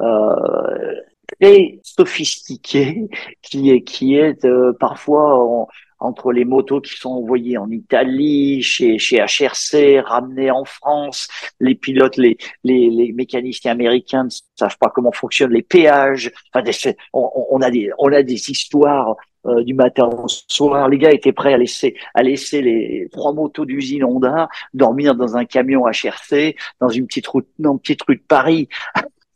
euh, 0.00 0.94
très 1.40 1.78
sophistiquée 1.82 3.08
qui 3.42 3.70
est 3.70 3.82
qui 3.82 4.16
est 4.16 4.44
euh, 4.44 4.72
parfois 4.78 5.68
entre 5.98 6.32
les 6.32 6.44
motos 6.44 6.80
qui 6.80 6.94
sont 6.96 7.10
envoyées 7.10 7.56
en 7.56 7.70
Italie, 7.70 8.62
chez, 8.62 8.98
chez 8.98 9.18
HRC, 9.18 10.00
ramenées 10.04 10.50
en 10.50 10.64
France, 10.64 11.28
les 11.60 11.74
pilotes, 11.74 12.16
les, 12.16 12.36
les, 12.64 12.90
les 12.90 13.12
mécaniciens 13.12 13.72
américains 13.72 14.24
ne 14.24 14.30
savent 14.56 14.76
pas 14.78 14.90
comment 14.94 15.12
fonctionnent 15.12 15.52
les 15.52 15.62
péages. 15.62 16.30
Enfin, 16.52 16.70
on, 17.12 17.30
on, 17.50 17.60
a 17.62 17.70
des, 17.70 17.90
on 17.98 18.12
a 18.12 18.22
des 18.22 18.50
histoires 18.50 19.16
euh, 19.46 19.62
du 19.62 19.74
matin 19.74 20.04
au 20.06 20.26
soir. 20.28 20.88
Les 20.88 20.98
gars 20.98 21.12
étaient 21.12 21.32
prêts 21.32 21.54
à 21.54 21.58
laisser, 21.58 21.96
à 22.14 22.22
laisser 22.22 22.62
les 22.62 23.08
trois 23.12 23.32
motos 23.32 23.64
d'usine 23.64 24.04
Honda 24.04 24.48
dormir 24.74 25.14
dans 25.14 25.36
un 25.36 25.44
camion 25.44 25.84
HRC, 25.86 26.56
dans 26.80 26.88
une 26.88 27.06
petite 27.06 27.26
route, 27.26 27.48
dans 27.58 27.72
une 27.72 27.80
petite 27.80 28.02
rue 28.02 28.16
de 28.16 28.24
Paris. 28.26 28.68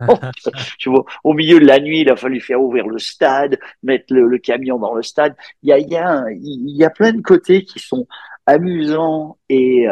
tu 0.79 0.89
vois, 0.89 1.05
au 1.25 1.35
milieu 1.35 1.61
de 1.61 1.67
la 1.67 1.79
nuit, 1.79 2.01
il 2.01 2.11
a 2.11 2.17
fallu 2.17 2.41
faire 2.41 2.61
ouvrir 2.61 2.87
le 2.87 2.99
stade, 2.99 3.59
mettre 3.83 4.13
le, 4.15 4.39
camion 4.39 4.79
dans 4.79 4.95
le 4.95 5.03
stade. 5.03 5.37
Il 5.63 5.69
y 5.69 5.73
a, 5.73 5.79
il 5.79 5.89
y 5.89 5.97
a, 5.97 6.25
il 6.31 6.77
y 6.77 6.85
a 6.85 6.91
plein 6.91 7.13
de 7.13 7.21
côtés 7.21 7.65
qui 7.65 7.79
sont 7.79 8.07
amusant 8.51 9.39
et, 9.49 9.87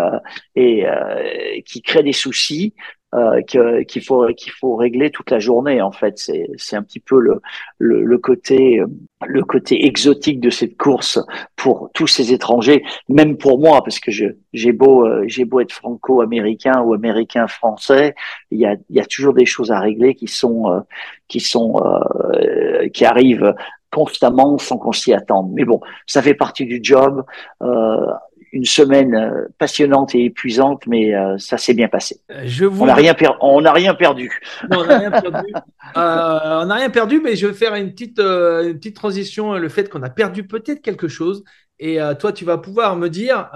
et 0.56 0.84
qui 1.64 1.82
crée 1.82 2.02
des 2.02 2.12
soucis 2.12 2.74
euh, 3.14 3.40
qu'il 3.40 4.02
faut 4.02 4.26
qu'il 4.34 4.52
faut 4.52 4.76
régler 4.76 5.10
toute 5.10 5.30
la 5.30 5.38
journée 5.38 5.80
en 5.80 5.92
fait. 5.92 6.18
C'est 6.18 6.46
c'est 6.56 6.76
un 6.76 6.82
petit 6.82 7.00
peu 7.00 7.18
le, 7.18 7.40
le, 7.78 8.04
le 8.04 8.18
côté 8.18 8.82
le 9.26 9.44
côté 9.44 9.86
exotique 9.86 10.40
de 10.40 10.50
cette 10.50 10.76
course 10.76 11.18
pour 11.56 11.90
tous 11.94 12.06
ces 12.06 12.34
étrangers 12.34 12.84
même 13.08 13.38
pour 13.38 13.58
moi 13.58 13.82
parce 13.82 13.98
que 13.98 14.10
je 14.10 14.26
j'ai 14.52 14.72
beau 14.72 15.06
euh, 15.06 15.24
j'ai 15.26 15.46
beau 15.46 15.60
être 15.60 15.72
franco-américain 15.72 16.82
ou 16.82 16.92
américain 16.92 17.46
français 17.46 18.14
il 18.50 18.58
y 18.58 18.66
a 18.66 18.76
il 18.90 18.96
y 18.96 19.00
a 19.00 19.06
toujours 19.06 19.32
des 19.32 19.46
choses 19.46 19.70
à 19.70 19.80
régler 19.80 20.14
qui 20.14 20.26
sont 20.28 20.70
euh, 20.70 20.80
qui 21.28 21.40
sont 21.40 21.80
euh, 21.82 22.88
qui 22.90 23.06
arrivent 23.06 23.54
constamment 23.90 24.58
sans 24.58 24.76
qu'on 24.76 24.92
s'y 24.92 25.14
attende. 25.14 25.50
Mais 25.54 25.64
bon 25.64 25.80
ça 26.06 26.20
fait 26.20 26.34
partie 26.34 26.66
du 26.66 26.80
job 26.82 27.24
euh, 27.62 28.06
une 28.52 28.64
semaine 28.64 29.14
euh, 29.14 29.46
passionnante 29.58 30.14
et 30.14 30.24
épuisante, 30.24 30.86
mais 30.86 31.14
euh, 31.14 31.36
ça 31.38 31.58
s'est 31.58 31.74
bien 31.74 31.88
passé. 31.88 32.20
Je 32.44 32.64
vous... 32.64 32.82
On 32.82 32.86
n'a 32.86 32.94
rien, 32.94 33.14
rien 33.72 33.94
perdu. 33.94 34.40
Non, 34.70 34.80
on 34.80 34.84
n'a 34.86 34.98
rien 34.98 35.10
perdu. 35.10 35.52
euh, 35.96 36.60
on 36.62 36.66
n'a 36.66 36.74
rien 36.74 36.90
perdu, 36.90 37.20
mais 37.22 37.36
je 37.36 37.46
vais 37.46 37.52
faire 37.52 37.74
une 37.74 37.92
petite, 37.92 38.18
euh, 38.18 38.70
une 38.70 38.78
petite 38.78 38.96
transition. 38.96 39.54
Le 39.54 39.68
fait 39.68 39.88
qu'on 39.88 40.02
a 40.02 40.10
perdu 40.10 40.46
peut-être 40.46 40.82
quelque 40.82 41.08
chose. 41.08 41.44
Et 41.80 42.00
toi, 42.18 42.32
tu 42.32 42.44
vas 42.44 42.58
pouvoir 42.58 42.96
me 42.96 43.06
dire, 43.06 43.50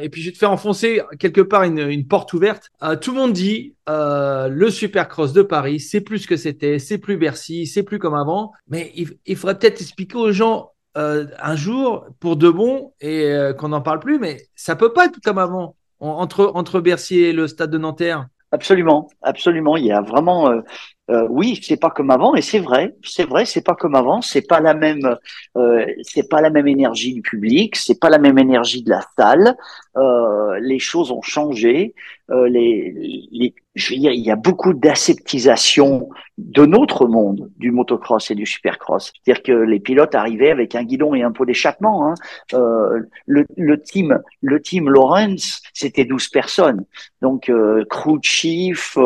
et 0.00 0.08
puis 0.08 0.22
je 0.22 0.28
vais 0.28 0.32
te 0.32 0.38
faire 0.38 0.50
enfoncer 0.50 1.02
quelque 1.18 1.42
part 1.42 1.62
une, 1.64 1.78
une 1.78 2.06
porte 2.06 2.32
ouverte. 2.32 2.70
tout 3.02 3.12
le 3.12 3.18
monde 3.18 3.34
dit, 3.34 3.74
le 3.86 4.68
Supercross 4.70 5.34
de 5.34 5.42
Paris, 5.42 5.78
c'est 5.78 6.00
plus 6.00 6.20
ce 6.20 6.26
que 6.26 6.38
c'était, 6.38 6.78
c'est 6.78 6.96
plus 6.96 7.18
Bercy, 7.18 7.66
c'est 7.66 7.82
plus 7.82 7.98
comme 7.98 8.14
avant. 8.14 8.52
Mais 8.66 8.92
il, 8.94 9.18
il 9.26 9.36
faudrait 9.36 9.58
peut-être 9.58 9.82
expliquer 9.82 10.16
aux 10.16 10.32
gens 10.32 10.70
euh, 10.96 11.26
un 11.40 11.56
jour 11.56 12.06
pour 12.20 12.36
de 12.36 12.48
bon 12.48 12.92
et 13.00 13.24
euh, 13.24 13.52
qu'on 13.52 13.68
n'en 13.68 13.82
parle 13.82 14.00
plus, 14.00 14.18
mais 14.18 14.38
ça 14.54 14.76
peut 14.76 14.92
pas 14.92 15.06
être 15.06 15.20
comme 15.22 15.38
avant 15.38 15.76
entre, 16.00 16.52
entre 16.54 16.80
Bercy 16.80 17.20
et 17.20 17.32
le 17.32 17.48
stade 17.48 17.70
de 17.70 17.78
Nanterre. 17.78 18.26
Absolument, 18.52 19.08
absolument. 19.22 19.76
Il 19.76 19.84
y 19.84 19.92
a 19.92 20.00
vraiment, 20.00 20.50
euh, 20.50 20.60
euh, 21.10 21.26
oui, 21.30 21.60
c'est 21.62 21.76
pas 21.76 21.90
comme 21.90 22.10
avant, 22.10 22.34
et 22.34 22.42
c'est 22.42 22.58
vrai, 22.58 22.96
c'est 23.04 23.28
vrai, 23.28 23.44
c'est 23.44 23.62
pas 23.62 23.74
comme 23.74 23.94
avant. 23.94 24.22
C'est 24.22 24.46
pas 24.46 24.60
la 24.60 24.74
même, 24.74 25.16
euh, 25.56 25.86
c'est 26.02 26.28
pas 26.28 26.40
la 26.40 26.50
même 26.50 26.66
énergie 26.66 27.14
du 27.14 27.22
public, 27.22 27.76
c'est 27.76 28.00
pas 28.00 28.10
la 28.10 28.18
même 28.18 28.38
énergie 28.38 28.82
de 28.82 28.90
la 28.90 29.02
salle. 29.16 29.56
Euh, 29.96 30.58
les 30.60 30.78
choses 30.78 31.10
ont 31.12 31.22
changé. 31.22 31.94
Euh, 32.30 32.48
les, 32.48 33.28
les, 33.30 33.54
je 33.76 33.94
veux 33.94 34.00
dire, 34.00 34.10
il 34.10 34.20
y 34.20 34.32
a 34.32 34.36
beaucoup 34.36 34.74
d'aseptisation 34.74 36.08
de 36.38 36.66
notre 36.66 37.06
monde 37.06 37.50
du 37.56 37.70
motocross 37.70 38.30
et 38.30 38.34
du 38.34 38.46
supercross. 38.46 39.12
C'est-à-dire 39.24 39.42
que 39.44 39.52
les 39.52 39.78
pilotes 39.78 40.14
arrivaient 40.14 40.50
avec 40.50 40.74
un 40.74 40.82
guidon 40.82 41.14
et 41.14 41.22
un 41.22 41.30
pot 41.30 41.44
d'échappement. 41.44 42.08
Hein. 42.08 42.14
Euh, 42.54 43.00
le, 43.26 43.46
le, 43.56 43.80
team, 43.80 44.20
le 44.42 44.60
team 44.60 44.90
Lawrence, 44.90 45.62
c'était 45.72 46.04
12 46.04 46.28
personnes. 46.28 46.84
Donc 47.22 47.48
euh, 47.48 47.84
crew 47.88 48.18
chief, 48.22 48.98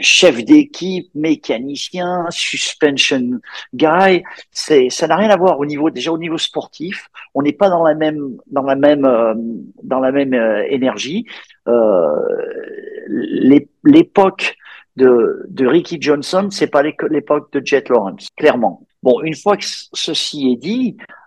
chef 0.00 0.44
d'équipe, 0.66 1.08
mécanicien, 1.14 2.26
suspension 2.30 3.40
guy, 3.74 4.22
c'est 4.50 4.90
ça 4.90 5.06
n'a 5.06 5.16
rien 5.16 5.30
à 5.30 5.36
voir 5.36 5.58
au 5.58 5.66
niveau 5.66 5.90
déjà 5.90 6.12
au 6.12 6.18
niveau 6.18 6.38
sportif. 6.38 7.08
On 7.34 7.42
n'est 7.42 7.52
pas 7.52 7.68
dans 7.68 7.82
la 7.82 7.94
même 7.94 8.36
dans 8.46 8.62
la 8.62 8.76
même 8.76 9.02
dans 9.82 10.00
la 10.00 10.12
même 10.12 10.34
énergie. 10.68 11.26
L'époque 13.84 14.56
de, 14.96 15.44
de 15.48 15.66
Ricky 15.66 15.98
Johnson, 16.00 16.48
c'est 16.50 16.66
pas 16.68 16.82
l'époque 16.82 17.52
de 17.52 17.64
Jet 17.64 17.88
Lawrence, 17.88 18.28
clairement. 18.36 18.86
Bon, 19.02 19.20
une 19.22 19.36
fois 19.36 19.56
que 19.56 19.64
ceci 19.64 20.52
est 20.52 20.56
dit, 20.56 20.96
euh, 21.00 21.25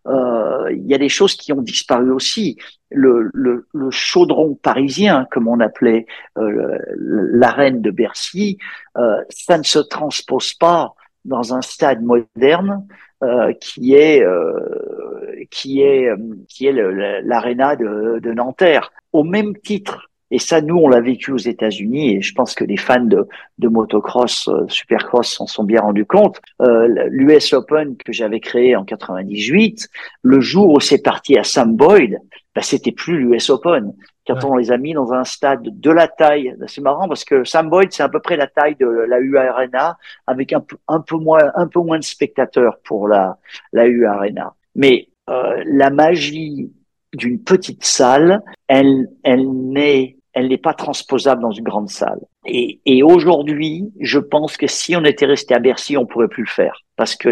il 0.72 0.86
y 0.88 0.94
a 0.94 0.98
des 0.98 1.10
choses 1.10 1.36
qui 1.36 1.54
ont 1.54 1.62
disparu 1.62 2.12
aussi. 2.12 2.58
Le, 2.92 3.30
le, 3.34 3.68
le 3.74 3.92
chaudron 3.92 4.56
parisien, 4.56 5.28
comme 5.32 5.48
on 5.48 5.60
appelait 5.60 6.08
euh, 6.38 6.78
l'arène 6.96 7.82
de 7.82 7.92
Bercy, 7.92 8.58
euh, 8.98 9.22
ça 9.30 9.58
ne 9.58 9.63
se 9.63 9.80
transpose 9.80 10.54
pas 10.54 10.94
dans 11.25 11.54
un 11.54 11.62
stade 11.62 12.01
moderne 12.01 12.88
euh, 13.24 13.54
qui 13.62 13.94
est 13.94 14.24
euh, 14.24 15.46
qui 15.51 15.82
est 15.82 16.10
qui 16.48 16.66
est 16.68 16.74
l'aréna 16.74 17.75
de, 17.75 18.20
de 18.20 18.34
Nanterre. 18.34 18.92
Au 19.13 19.24
même 19.24 19.56
titre 19.58 20.09
et 20.31 20.39
ça, 20.39 20.62
nous, 20.62 20.77
on 20.77 20.88
l'a 20.88 21.01
vécu 21.01 21.31
aux 21.31 21.38
États-Unis, 21.38 22.15
et 22.15 22.21
je 22.21 22.33
pense 22.33 22.53
que 22.53 22.63
les 22.63 22.77
fans 22.77 23.03
de, 23.03 23.27
de 23.57 23.67
motocross, 23.67 24.48
euh, 24.48 24.65
supercross, 24.67 25.27
s'en 25.27 25.48
sont 25.48 25.63
bien 25.63 25.81
rendus 25.81 26.05
compte. 26.05 26.39
Euh, 26.62 27.07
L'US 27.09 27.53
Open 27.53 27.98
que 27.98 28.13
j'avais 28.13 28.39
créé 28.39 28.75
en 28.75 28.86
98, 28.86 29.89
le 30.21 30.39
jour 30.39 30.69
où 30.69 30.79
c'est 30.79 31.01
parti 31.01 31.38
à 31.38 31.43
Sam 31.43 31.75
Boyd, 31.75 32.19
bah, 32.55 32.62
c'était 32.62 32.91
plus 32.91 33.17
l'US 33.17 33.50
Open. 33.50 33.93
Quand 34.27 34.43
on 34.43 34.57
les 34.57 34.71
a 34.71 34.77
mis 34.77 34.93
dans 34.93 35.12
un 35.12 35.24
stade 35.24 35.63
de 35.63 35.91
la 35.91 36.07
taille, 36.07 36.53
bah, 36.59 36.67
c'est 36.67 36.81
marrant 36.81 37.07
parce 37.07 37.24
que 37.24 37.43
Sam 37.43 37.69
Boyd, 37.69 37.91
c'est 37.91 38.03
à 38.03 38.09
peu 38.09 38.19
près 38.19 38.38
la 38.38 38.45
taille 38.45 38.75
de 38.75 38.86
la 38.86 39.19
U 39.19 39.38
Arena, 39.38 39.98
avec 40.27 40.53
un 40.53 40.59
peu, 40.59 40.77
un 40.88 41.01
peu 41.01 41.17
moins, 41.17 41.51
un 41.55 41.67
peu 41.67 41.79
moins 41.79 41.98
de 41.98 42.03
spectateurs 42.03 42.77
pour 42.83 43.07
la, 43.07 43.38
la 43.74 43.88
U 43.88 44.05
Arena. 44.05 44.53
Mais 44.75 45.09
euh, 45.29 45.63
la 45.65 45.89
magie 45.89 46.71
d'une 47.13 47.41
petite 47.41 47.83
salle, 47.83 48.43
elle, 48.67 49.07
elle 49.24 49.50
n'est 49.50 50.19
elle 50.33 50.48
n'est 50.48 50.57
pas 50.57 50.74
transposable 50.74 51.41
dans 51.41 51.51
une 51.51 51.63
grande 51.63 51.89
salle. 51.89 52.19
Et, 52.45 52.79
et 52.86 53.03
aujourd'hui, 53.03 53.91
je 54.00 54.19
pense 54.19 54.57
que 54.57 54.67
si 54.67 54.95
on 54.95 55.03
était 55.03 55.25
resté 55.25 55.55
à 55.55 55.59
Bercy, 55.59 55.98
on 55.98 56.05
pourrait 56.05 56.27
plus 56.27 56.43
le 56.43 56.50
faire. 56.50 56.83
Parce 56.95 57.15
que 57.15 57.29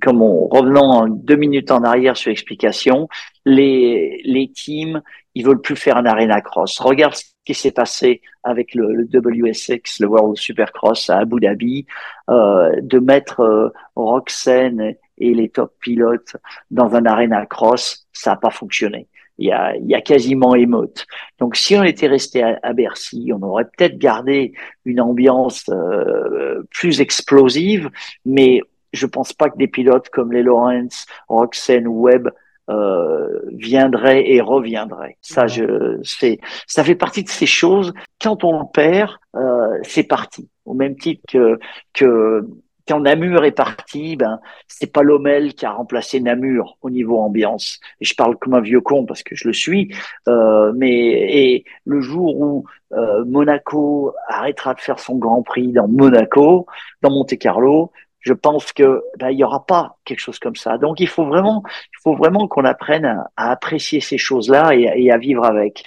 comme 0.00 0.22
on, 0.22 0.46
revenant 0.48 1.08
deux 1.08 1.36
minutes 1.36 1.70
en 1.70 1.82
arrière 1.82 2.16
sur 2.16 2.30
l'explication, 2.30 3.08
les, 3.44 4.20
les 4.24 4.50
teams, 4.50 5.02
ils 5.34 5.44
veulent 5.44 5.60
plus 5.60 5.76
faire 5.76 5.96
un 5.96 6.06
arena 6.06 6.40
cross. 6.40 6.78
Regarde 6.80 7.14
ce 7.14 7.24
qui 7.44 7.54
s'est 7.54 7.72
passé 7.72 8.22
avec 8.42 8.74
le, 8.74 8.94
le, 8.94 9.04
WSX, 9.04 10.00
le 10.00 10.06
World 10.06 10.36
Supercross 10.36 11.10
à 11.10 11.18
Abu 11.18 11.40
Dhabi, 11.40 11.86
euh, 12.30 12.80
de 12.80 12.98
mettre 12.98 13.40
euh, 13.40 13.68
Roxanne 13.94 14.94
et 15.18 15.34
les 15.34 15.48
top 15.48 15.74
pilotes 15.80 16.36
dans 16.70 16.94
un 16.94 17.04
arena 17.06 17.44
cross, 17.46 18.06
ça 18.12 18.30
n'a 18.30 18.36
pas 18.36 18.50
fonctionné 18.50 19.08
il 19.38 19.48
y 19.48 19.52
a, 19.52 19.76
il 19.76 19.86
y 19.86 19.94
a 19.94 20.00
quasiment 20.00 20.54
émote. 20.54 21.06
Donc 21.38 21.56
si 21.56 21.76
on 21.76 21.82
était 21.82 22.06
resté 22.06 22.42
à, 22.42 22.72
Bercy, 22.72 23.30
on 23.34 23.42
aurait 23.42 23.64
peut-être 23.64 23.98
gardé 23.98 24.52
une 24.84 25.00
ambiance 25.00 25.68
euh, 25.68 26.62
plus 26.70 27.00
explosive, 27.00 27.90
mais 28.24 28.60
je 28.92 29.06
pense 29.06 29.32
pas 29.32 29.50
que 29.50 29.58
des 29.58 29.68
pilotes 29.68 30.08
comme 30.08 30.32
les 30.32 30.42
Lawrence, 30.42 31.06
Roxanne 31.28 31.86
ou 31.86 32.02
Webb 32.02 32.30
euh, 32.68 33.40
viendraient 33.52 34.28
et 34.28 34.40
reviendraient. 34.40 35.16
Ça, 35.20 35.46
je, 35.46 36.00
c'est, 36.02 36.40
ça 36.66 36.82
fait 36.82 36.94
partie 36.96 37.22
de 37.22 37.28
ces 37.28 37.46
choses. 37.46 37.92
Quand 38.20 38.42
on 38.42 38.60
le 38.60 38.66
perd, 38.72 39.12
euh, 39.36 39.78
c'est 39.82 40.02
parti. 40.02 40.48
Au 40.64 40.74
même 40.74 40.96
titre 40.96 41.22
que 41.28 41.60
que 41.92 42.44
quand 42.86 43.00
Namur 43.00 43.44
est 43.44 43.52
parti, 43.52 44.16
ben 44.16 44.40
c'est 44.68 44.92
pas 44.92 45.02
Lomel 45.02 45.54
qui 45.54 45.66
a 45.66 45.72
remplacé 45.72 46.20
Namur 46.20 46.78
au 46.82 46.90
niveau 46.90 47.18
ambiance. 47.18 47.80
Et 48.00 48.04
je 48.04 48.14
parle 48.14 48.36
comme 48.36 48.54
un 48.54 48.60
vieux 48.60 48.80
con 48.80 49.04
parce 49.06 49.22
que 49.22 49.34
je 49.34 49.48
le 49.48 49.54
suis. 49.54 49.92
Euh, 50.28 50.72
mais 50.74 50.92
et 50.92 51.64
le 51.84 52.00
jour 52.00 52.40
où 52.40 52.64
euh, 52.92 53.24
Monaco 53.24 54.14
arrêtera 54.28 54.74
de 54.74 54.80
faire 54.80 55.00
son 55.00 55.16
Grand 55.16 55.42
Prix 55.42 55.72
dans 55.72 55.88
Monaco, 55.88 56.66
dans 57.02 57.10
Monte 57.10 57.36
Carlo, 57.38 57.92
je 58.20 58.32
pense 58.32 58.72
que 58.72 59.02
ben, 59.18 59.30
il 59.30 59.38
y 59.38 59.44
aura 59.44 59.64
pas 59.66 59.98
quelque 60.04 60.18
chose 60.18 60.38
comme 60.38 60.56
ça. 60.56 60.78
Donc 60.78 61.00
il 61.00 61.08
faut 61.08 61.24
vraiment, 61.24 61.62
il 61.66 62.02
faut 62.02 62.16
vraiment 62.16 62.48
qu'on 62.48 62.64
apprenne 62.64 63.04
à, 63.04 63.50
apprécier 63.50 64.00
ces 64.00 64.18
choses-là 64.18 64.74
et, 64.74 65.10
à 65.10 65.18
vivre 65.18 65.44
avec. 65.44 65.84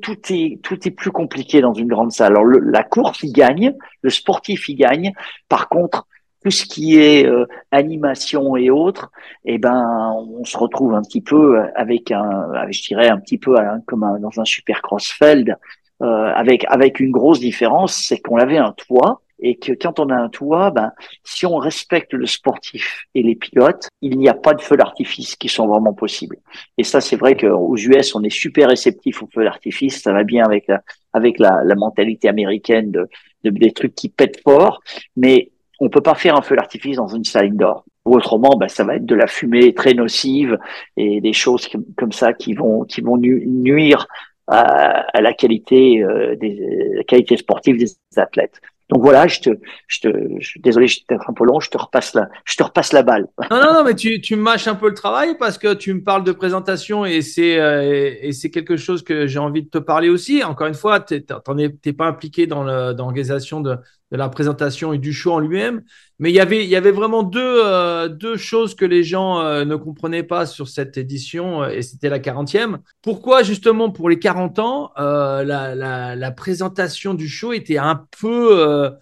Tout, 0.00 0.16
est 0.30 0.60
tout 0.62 0.88
est 0.88 0.90
plus 0.90 1.10
compliqué 1.10 1.60
dans 1.60 1.74
une 1.74 1.88
grande 1.88 2.12
salle. 2.12 2.32
Alors 2.32 2.46
la 2.46 2.82
course 2.82 3.22
il 3.22 3.32
gagne, 3.32 3.74
le 4.02 4.10
sportif 4.10 4.68
il 4.68 4.76
gagne. 4.76 5.12
Par 5.48 5.68
contre, 5.68 6.06
tout 6.44 6.50
ce 6.50 6.66
qui 6.66 6.98
est 6.98 7.26
euh, 7.26 7.46
animation 7.70 8.56
et 8.56 8.70
autres, 8.70 9.10
eh 9.44 9.58
ben 9.58 10.14
on 10.16 10.44
se 10.44 10.56
retrouve 10.58 10.94
un 10.94 11.02
petit 11.02 11.22
peu 11.22 11.62
avec 11.74 12.10
un, 12.10 12.66
je 12.70 12.82
dirais 12.82 13.08
un 13.08 13.18
petit 13.18 13.38
peu 13.38 13.56
comme 13.86 14.18
dans 14.20 14.40
un 14.40 14.44
super 14.44 14.82
crossfeld, 14.82 15.56
euh, 16.02 16.32
avec 16.34 16.64
avec 16.68 17.00
une 17.00 17.12
grosse 17.12 17.40
différence, 17.40 17.94
c'est 17.94 18.18
qu'on 18.18 18.36
avait 18.36 18.58
un 18.58 18.72
toit 18.72 19.22
et 19.38 19.56
que 19.56 19.72
quand 19.72 20.00
on 20.00 20.08
a 20.10 20.16
un 20.16 20.28
toit, 20.28 20.70
ben, 20.70 20.92
si 21.24 21.46
on 21.46 21.56
respecte 21.56 22.12
le 22.14 22.26
sportif 22.26 23.04
et 23.14 23.22
les 23.22 23.34
pilotes, 23.34 23.88
il 24.00 24.18
n'y 24.18 24.28
a 24.28 24.34
pas 24.34 24.54
de 24.54 24.60
feux 24.60 24.76
d'artifice 24.76 25.36
qui 25.36 25.48
sont 25.48 25.66
vraiment 25.66 25.92
possibles. 25.92 26.36
Et 26.78 26.84
ça, 26.84 27.00
c'est 27.00 27.16
vrai 27.16 27.36
qu'aux 27.36 27.76
US, 27.76 28.14
on 28.14 28.22
est 28.22 28.30
super 28.30 28.68
réceptif 28.68 29.22
aux 29.22 29.28
feux 29.32 29.44
d'artifice. 29.44 30.02
Ça 30.02 30.12
va 30.12 30.24
bien 30.24 30.44
avec 30.44 30.66
la, 30.68 30.82
avec 31.12 31.38
la, 31.38 31.62
la 31.64 31.74
mentalité 31.74 32.28
américaine 32.28 32.90
de, 32.90 33.08
de, 33.44 33.50
des 33.50 33.72
trucs 33.72 33.94
qui 33.94 34.08
pètent 34.08 34.40
fort. 34.42 34.82
Mais 35.16 35.50
on 35.80 35.88
peut 35.88 36.00
pas 36.00 36.14
faire 36.14 36.36
un 36.36 36.42
feu 36.42 36.56
d'artifice 36.56 36.96
dans 36.96 37.08
une 37.08 37.24
salle 37.24 37.46
indoor. 37.46 37.84
Ou 38.04 38.16
autrement, 38.16 38.56
ben, 38.56 38.68
ça 38.68 38.84
va 38.84 38.96
être 38.96 39.06
de 39.06 39.14
la 39.14 39.26
fumée 39.26 39.74
très 39.74 39.94
nocive 39.94 40.58
et 40.96 41.20
des 41.20 41.32
choses 41.32 41.68
comme 41.96 42.12
ça 42.12 42.32
qui 42.32 42.54
vont, 42.54 42.84
qui 42.84 43.00
vont 43.00 43.16
nuire 43.16 44.06
à, 44.46 45.06
à 45.16 45.20
la 45.20 45.32
qualité, 45.32 46.02
euh, 46.02 46.36
des, 46.36 46.60
la 46.96 47.04
qualité 47.04 47.36
sportive 47.36 47.78
des 47.78 47.88
athlètes. 48.16 48.60
Donc 48.94 49.02
voilà, 49.02 49.26
je 49.26 49.40
te, 49.40 49.50
je 49.88 50.00
te, 50.02 50.08
je, 50.38 50.60
désolé, 50.60 50.86
je 50.86 51.00
un 51.10 51.32
peu 51.32 51.44
long, 51.44 51.58
je 51.58 51.68
te 51.68 51.76
repasse 51.76 52.14
la, 52.14 52.28
je 52.44 52.54
te 52.54 52.62
repasse 52.62 52.92
la 52.92 53.02
balle. 53.02 53.26
Non, 53.50 53.60
non, 53.60 53.74
non, 53.74 53.84
mais 53.84 53.96
tu, 53.96 54.20
tu 54.20 54.36
mâches 54.36 54.68
un 54.68 54.76
peu 54.76 54.88
le 54.88 54.94
travail 54.94 55.36
parce 55.36 55.58
que 55.58 55.74
tu 55.74 55.92
me 55.94 56.04
parles 56.04 56.22
de 56.22 56.30
présentation 56.30 57.04
et 57.04 57.20
c'est, 57.20 57.58
euh, 57.58 58.14
et 58.20 58.30
c'est 58.30 58.50
quelque 58.50 58.76
chose 58.76 59.02
que 59.02 59.26
j'ai 59.26 59.40
envie 59.40 59.64
de 59.64 59.68
te 59.68 59.78
parler 59.78 60.08
aussi. 60.10 60.44
Encore 60.44 60.68
une 60.68 60.74
fois, 60.74 61.00
tu 61.00 61.24
n'es 61.56 61.92
pas 61.92 62.06
impliqué 62.06 62.46
dans 62.46 62.62
l'organisation 62.62 63.60
de, 63.60 63.76
de 64.14 64.18
la 64.18 64.28
présentation 64.28 64.92
et 64.92 64.98
du 64.98 65.12
show 65.12 65.32
en 65.32 65.40
lui-même. 65.40 65.82
Mais 66.20 66.30
il 66.30 66.36
y 66.36 66.40
avait, 66.40 66.62
il 66.62 66.70
y 66.70 66.76
avait 66.76 66.92
vraiment 66.92 67.24
deux, 67.24 67.62
euh, 67.64 68.06
deux 68.06 68.36
choses 68.36 68.76
que 68.76 68.84
les 68.84 69.02
gens 69.02 69.40
euh, 69.40 69.64
ne 69.64 69.74
comprenaient 69.74 70.22
pas 70.22 70.46
sur 70.46 70.68
cette 70.68 70.96
édition, 70.96 71.64
euh, 71.64 71.70
et 71.70 71.82
c'était 71.82 72.08
la 72.08 72.20
40e. 72.20 72.78
Pourquoi, 73.02 73.42
justement, 73.42 73.90
pour 73.90 74.08
les 74.08 74.20
40 74.20 74.60
ans, 74.60 74.92
la, 74.96 75.74
la, 75.74 76.30
présentation 76.30 77.14
du 77.14 77.28
show 77.28 77.52
était 77.52 77.78
un 77.78 78.06
peu. 78.20 78.92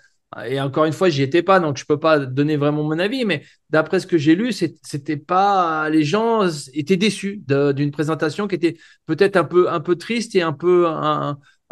et 0.47 0.59
encore 0.63 0.87
une 0.87 0.95
fois, 0.95 1.11
j'y 1.11 1.23
étais 1.23 1.43
pas, 1.43 1.61
donc 1.61 1.77
je 1.77 1.85
peux 1.85 2.01
pas 2.01 2.19
donner 2.19 2.57
vraiment 2.57 2.83
mon 2.83 2.99
avis, 2.99 3.27
mais 3.27 3.43
d'après 3.69 4.01
ce 4.01 4.07
que 4.07 4.17
j'ai 4.17 4.35
lu, 4.35 4.51
c'était 4.53 5.19
pas. 5.19 5.91
Les 5.91 6.05
gens 6.05 6.49
étaient 6.73 6.97
déçus 6.97 7.43
d'une 7.47 7.91
présentation 7.91 8.49
qui 8.49 8.55
était 8.55 8.79
peut-être 9.05 9.37
un 9.37 9.45
peu, 9.45 9.71
un 9.71 9.81
peu 9.81 9.97
triste 9.97 10.35
et 10.35 10.41
un 10.41 10.55
peu. 10.55 10.87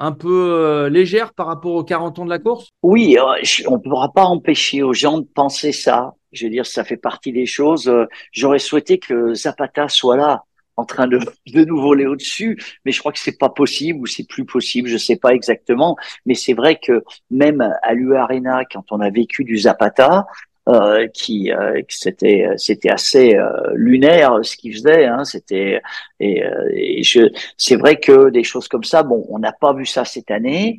Un 0.00 0.12
peu 0.12 0.52
euh, 0.54 0.88
légère 0.88 1.34
par 1.34 1.46
rapport 1.46 1.74
aux 1.74 1.84
40 1.84 2.18
ans 2.18 2.24
de 2.24 2.30
la 2.30 2.38
course? 2.38 2.70
Oui, 2.82 3.18
euh, 3.18 3.42
on 3.68 3.76
ne 3.76 3.82
pourra 3.82 4.10
pas 4.12 4.24
empêcher 4.24 4.82
aux 4.82 4.94
gens 4.94 5.18
de 5.18 5.26
penser 5.26 5.72
ça. 5.72 6.14
Je 6.32 6.44
veux 6.44 6.50
dire, 6.50 6.64
ça 6.64 6.84
fait 6.84 6.96
partie 6.96 7.32
des 7.32 7.46
choses. 7.46 7.86
Euh, 7.86 8.06
j'aurais 8.32 8.58
souhaité 8.58 8.98
que 8.98 9.34
Zapata 9.34 9.88
soit 9.88 10.16
là 10.16 10.44
en 10.76 10.86
train 10.86 11.06
de, 11.06 11.18
de 11.52 11.64
nous 11.64 11.78
voler 11.78 12.06
au-dessus, 12.06 12.58
mais 12.84 12.92
je 12.92 12.98
crois 12.98 13.12
que 13.12 13.18
c'est 13.18 13.36
pas 13.36 13.50
possible 13.50 14.00
ou 14.00 14.06
c'est 14.06 14.26
plus 14.26 14.46
possible, 14.46 14.88
je 14.88 14.96
sais 14.96 15.16
pas 15.16 15.34
exactement. 15.34 15.96
Mais 16.24 16.34
c'est 16.34 16.54
vrai 16.54 16.78
que 16.82 17.04
même 17.30 17.60
à 17.82 17.92
l'U 17.92 18.16
Arena, 18.16 18.62
quand 18.64 18.84
on 18.92 19.00
a 19.00 19.10
vécu 19.10 19.44
du 19.44 19.58
Zapata, 19.58 20.26
euh, 20.68 21.08
qui 21.08 21.50
euh, 21.50 21.80
c'était 21.88 22.46
c'était 22.58 22.90
assez 22.90 23.34
euh, 23.34 23.50
lunaire 23.74 24.40
ce 24.42 24.58
qu'il 24.58 24.74
faisait 24.74 25.06
hein, 25.06 25.24
c'était 25.24 25.80
et, 26.20 26.44
et, 26.74 27.02
je 27.02 27.32
c'est 27.56 27.76
vrai 27.76 27.98
que 27.98 28.28
des 28.28 28.44
choses 28.44 28.68
comme 28.68 28.84
ça 28.84 29.02
bon 29.02 29.24
on 29.30 29.38
n'a 29.38 29.52
pas 29.52 29.72
vu 29.72 29.86
ça 29.86 30.04
cette 30.04 30.30
année. 30.30 30.78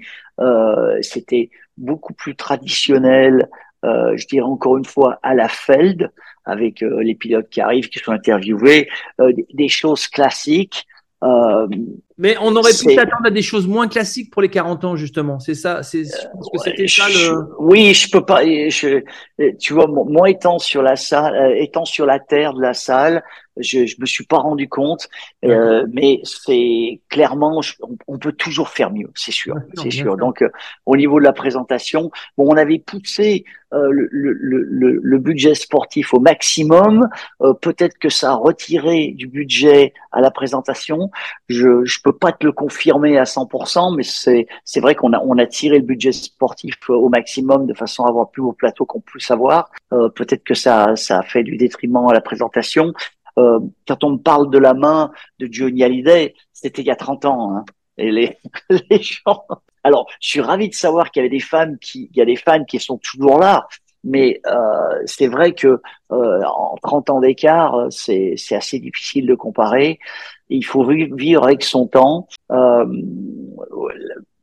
C'était 1.01 1.49
beaucoup 1.77 2.13
plus 2.13 2.35
traditionnel 2.35 3.49
je 3.83 4.27
dirais 4.27 4.45
encore 4.45 4.77
une 4.77 4.85
fois 4.85 5.19
à 5.23 5.33
la 5.33 5.47
Feld 5.47 6.11
avec 6.45 6.81
les 6.81 7.15
pilotes 7.15 7.49
qui 7.49 7.59
arrivent 7.61 7.89
qui 7.89 7.99
sont 7.99 8.11
interviewés 8.11 8.87
des, 9.19 9.47
des, 9.51 9.67
choses 9.67 10.07
classiques 10.07 10.87
mais 11.21 12.35
on 12.39 12.55
aurait 12.55 12.71
pu 12.71 12.93
s'attendre 12.93 13.25
à 13.25 13.31
des 13.31 13.41
choses 13.41 13.67
moins 13.67 13.87
classiques 13.87 14.31
pour 14.31 14.41
les 14.41 14.49
40 14.49 14.85
ans, 14.85 14.95
justement. 14.95 15.39
C'est 15.39 15.55
ça, 15.55 15.83
c'est, 15.83 16.03
je 16.03 16.27
pense 16.33 16.49
que 16.51 16.59
c'était 16.63 16.87
ça 16.87 17.07
le. 17.09 17.55
Oui, 17.59 17.93
je 17.93 18.11
peux 18.11 18.25
pas. 18.25 18.43
Je, 18.43 19.01
tu 19.59 19.73
vois, 19.73 19.87
moi 19.87 20.29
étant 20.29 20.59
sur 20.59 20.81
la 20.81 20.95
salle, 20.95 21.35
euh, 21.35 21.55
étant 21.57 21.85
sur 21.85 22.05
la 22.05 22.19
terre 22.19 22.53
de 22.53 22.61
la 22.61 22.73
salle, 22.73 23.23
je, 23.57 23.85
je 23.85 23.95
me 23.99 24.05
suis 24.05 24.25
pas 24.25 24.37
rendu 24.37 24.69
compte, 24.69 25.09
euh, 25.45 25.85
mais 25.91 26.21
c'est 26.23 27.01
clairement, 27.09 27.61
on, 28.07 28.17
peut 28.17 28.31
toujours 28.31 28.69
faire 28.69 28.91
mieux, 28.91 29.11
c'est 29.15 29.31
sûr, 29.31 29.55
c'est 29.75 29.91
sûr. 29.91 30.15
Donc, 30.17 30.41
euh, 30.41 30.49
au 30.85 30.95
niveau 30.95 31.19
de 31.19 31.25
la 31.25 31.33
présentation, 31.33 32.11
bon, 32.37 32.51
on 32.51 32.57
avait 32.57 32.79
poussé 32.79 33.43
euh, 33.73 33.89
le, 33.89 34.07
le, 34.11 34.33
le, 34.33 34.99
le, 35.01 35.17
budget 35.17 35.53
sportif 35.53 36.13
au 36.13 36.19
maximum. 36.19 37.07
Peut-être 37.61 37.97
que 37.97 38.09
ça 38.09 38.31
a 38.31 38.35
retiré 38.35 39.13
du 39.15 39.27
budget 39.27 39.93
à 40.11 40.19
la 40.19 40.29
présentation. 40.29 41.09
Je, 41.47 41.85
je 41.85 41.99
peux 42.03 42.11
pas 42.11 42.33
te 42.33 42.45
le 42.45 42.51
confirmer 42.51 43.17
à 43.17 43.23
100%, 43.23 43.95
mais 43.95 44.03
c'est 44.03 44.47
c'est 44.65 44.81
vrai 44.81 44.95
qu'on 44.95 45.13
a 45.13 45.19
on 45.19 45.37
a 45.37 45.45
tiré 45.45 45.77
le 45.77 45.85
budget 45.85 46.11
sportif 46.11 46.75
au 46.89 47.07
maximum 47.07 47.65
de 47.65 47.73
façon 47.73 48.03
à 48.03 48.09
avoir 48.09 48.29
plus 48.29 48.41
haut 48.41 48.51
plateau 48.51 48.85
qu'on 48.85 48.99
puisse 48.99 49.31
avoir. 49.31 49.69
Peut-être 49.89 50.43
que 50.43 50.53
ça 50.53 50.95
ça 50.95 51.19
a 51.19 51.23
fait 51.23 51.43
du 51.43 51.55
détriment 51.55 52.07
à 52.09 52.13
la 52.13 52.21
présentation. 52.21 52.93
Euh, 53.37 53.59
quand 53.87 54.03
on 54.03 54.11
me 54.11 54.17
parle 54.17 54.49
de 54.49 54.57
la 54.57 54.73
main 54.73 55.11
de 55.39 55.47
Johnny 55.51 55.83
Hallyday, 55.83 56.33
c'était 56.53 56.81
il 56.81 56.87
y 56.87 56.91
a 56.91 56.95
30 56.95 57.25
ans. 57.25 57.55
Hein. 57.55 57.65
Et 57.97 58.11
les, 58.11 58.37
les 58.89 59.01
gens. 59.01 59.45
Alors, 59.83 60.07
je 60.19 60.29
suis 60.29 60.41
ravi 60.41 60.69
de 60.69 60.75
savoir 60.75 61.11
qu'il 61.11 61.21
y 61.21 61.25
avait 61.25 61.35
des 61.35 61.39
fans 61.39 61.75
qui, 61.79 62.09
il 62.11 62.17
y 62.17 62.21
a 62.21 62.25
des 62.25 62.35
fans 62.35 62.63
qui 62.63 62.79
sont 62.79 62.97
toujours 62.97 63.39
là. 63.39 63.67
Mais 64.03 64.41
euh, 64.47 65.03
c'est 65.05 65.27
vrai 65.27 65.53
que 65.53 65.79
euh, 66.11 66.41
en 66.43 66.75
30 66.81 67.09
ans 67.11 67.19
d'écart, 67.19 67.87
c'est 67.91 68.35
assez 68.51 68.79
difficile 68.79 69.27
de 69.27 69.35
comparer. 69.35 69.99
Il 70.49 70.65
faut 70.65 70.83
vivre 70.83 71.43
avec 71.43 71.63
son 71.63 71.87
temps. 71.87 72.27
Euh, 72.51 72.85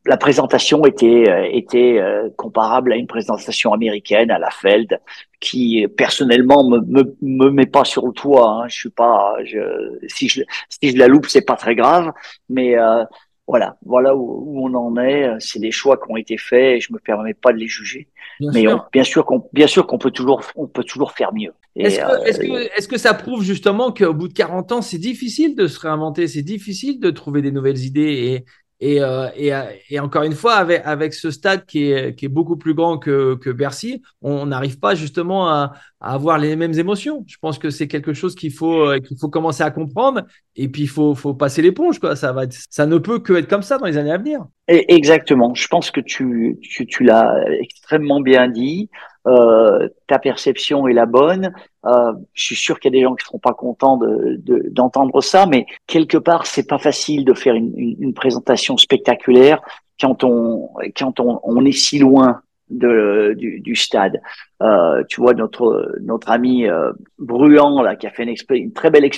la 0.09 0.17
présentation 0.17 0.85
était 0.87 1.29
euh, 1.29 1.49
était 1.53 1.99
euh, 2.01 2.31
comparable 2.37 2.93
à 2.93 2.97
une 2.97 3.07
présentation 3.07 3.75
américaine 3.75 4.31
à 4.31 4.39
la 4.39 4.51
Feld, 4.51 4.99
qui 5.39 5.87
personnellement 5.97 6.69
me 6.69 6.81
me, 6.81 7.17
me 7.21 7.51
met 7.51 7.67
pas 7.67 7.85
sur 7.85 8.07
le 8.07 8.13
toit. 8.13 8.49
Hein. 8.49 8.69
Je 8.69 8.75
suis 8.75 8.91
pas, 8.91 9.37
je, 9.45 9.99
si 10.09 10.29
je 10.29 10.43
si 10.71 10.93
je 10.93 10.99
la 10.99 11.09
loupe, 11.09 11.27
c'est 11.27 11.45
pas 11.45 11.57
très 11.57 11.75
grave, 11.75 12.13
mais 12.49 12.79
euh, 12.79 13.05
voilà, 13.47 13.77
voilà 13.85 14.17
où, 14.17 14.67
on 14.67 14.75
en 14.75 14.97
est. 14.97 15.31
C'est 15.41 15.59
des 15.59 15.71
choix 15.71 15.99
qui 15.99 16.11
ont 16.11 16.17
été 16.17 16.39
faits 16.39 16.77
et 16.77 16.81
je 16.81 16.91
me 16.93 16.99
permets 16.99 17.35
pas 17.35 17.53
de 17.53 17.59
les 17.59 17.69
juger. 17.69 18.09
Bien 18.41 18.51
mais 18.53 18.61
sûr. 18.63 18.89
bien 18.93 19.05
sûr 19.05 19.27
qu'on 19.27 19.47
bien 19.53 19.67
sûr 19.67 19.87
qu'on 19.87 19.99
peut 19.99 20.11
toujours 20.11 20.43
on 20.57 20.67
peut 20.67 20.85
toujours 20.85 21.13
faire 21.13 21.35
mieux. 21.35 21.53
Est-ce 21.77 21.99
que, 21.99 22.29
est 22.29 22.39
que, 22.39 22.79
est 22.79 22.89
que, 22.89 22.99
ça 22.99 23.15
prouve 23.15 23.43
justement 23.43 23.93
qu'au 23.93 24.15
bout 24.15 24.29
de 24.29 24.33
40 24.33 24.73
ans, 24.73 24.83
c'est 24.83 24.99
difficile 24.99 25.55
de 25.55 25.69
se 25.69 25.79
réinventer, 25.79 26.27
c'est 26.27 26.43
difficile 26.43 26.99
de 26.99 27.11
trouver 27.11 27.41
des 27.43 27.53
nouvelles 27.53 27.85
idées 27.85 28.45
euh, 28.83 29.29
euh, 29.37 29.73
et, 29.89 30.01
encore 30.01 30.23
une 30.23 30.35
fois, 30.35 30.55
avec, 30.55 31.15
ce 31.15 31.31
stade 31.31 31.67
qui 31.67 31.91
est, 31.91 32.29
beaucoup 32.29 32.57
plus 32.57 32.75
grand 32.75 32.99
que 32.99 33.51
Bercy, 33.51 34.03
on 34.23 34.47
n'arrive 34.47 34.79
pas 34.79 34.95
justement 34.95 35.49
à, 35.49 35.73
à, 36.01 36.15
avoir 36.15 36.39
les 36.39 36.57
mêmes 36.57 36.79
émotions. 36.79 37.25
Je 37.27 37.37
pense 37.41 37.59
que 37.59 37.71
c'est 37.71 37.89
quelque 37.89 38.13
chose 38.13 38.35
qu'il 38.35 38.53
faut, 38.53 38.89
euh, 38.89 38.99
qu'il 38.99 39.19
faut 39.19 39.29
commencer 39.29 39.63
à 39.63 39.71
comprendre. 39.71 40.23
Et 40.57 40.69
puis, 40.69 40.83
il 40.83 40.89
faut, 40.89 41.15
faut 41.15 41.35
passer 41.35 41.63
l'éponge. 41.63 41.99
Quoi. 41.99 42.17
Ça, 42.17 42.33
va 42.33 42.45
ça 42.71 42.87
ne 42.87 42.99
peut 42.99 43.19
que 43.19 43.33
être 43.35 43.49
comme 43.49 43.63
ça 43.63 43.79
dans 43.79 43.87
les 43.87 43.97
années 43.97 44.13
à 44.13 44.19
venir. 44.19 44.45
Exactement. 44.69 45.55
Je 45.55 45.67
pense 45.69 45.91
que 45.91 46.01
tu, 46.01 46.59
tu, 46.63 46.87
tu 46.87 47.05
l'as 47.05 47.43
extrêmement 47.61 48.21
bien 48.21 48.49
dit. 48.49 48.91
Euh, 49.29 49.89
ta 50.07 50.19
perception 50.19 50.89
est 50.89 50.95
la 50.95 51.05
bonne. 51.05 51.53
Euh, 51.85 52.13
je 52.33 52.45
suis 52.45 52.57
sûr 52.57 52.81
qu'il 52.81 52.93
y 52.93 52.97
a 52.97 52.99
des 52.99 53.05
gens 53.05 53.15
qui 53.15 53.27
seront 53.27 53.39
pas 53.39 53.53
contents 53.53 53.99
de, 53.99 54.41
d'entendre 54.71 55.21
ça, 55.21 55.45
mais 55.47 55.67
quelque 55.87 56.17
part, 56.17 56.47
c'est 56.47 56.67
pas 56.67 56.79
facile 56.79 57.25
de 57.25 57.35
faire 57.35 57.55
une, 57.55 57.73
une, 57.77 58.15
présentation 58.15 58.77
spectaculaire 58.77 59.61
quand 60.01 60.25
on 60.25 60.71
quand 60.97 61.21
on, 61.21 61.41
on 61.43 61.65
est 61.65 61.73
si 61.73 61.99
loin 61.99 62.41
de, 62.71 63.35
du, 63.37 63.61
du 63.61 63.75
stade. 63.75 64.21
Euh, 64.63 65.03
tu 65.09 65.21
vois 65.21 65.35
notre 65.35 65.97
notre 66.01 66.31
ami 66.31 66.67
euh, 66.67 66.93
Bruant 67.19 67.83
là 67.83 67.97
qui 67.97 68.07
a 68.07 68.11
fait 68.11 68.25
une, 68.25 68.35
une 68.57 68.73
très 68.73 68.91
belle 68.91 69.09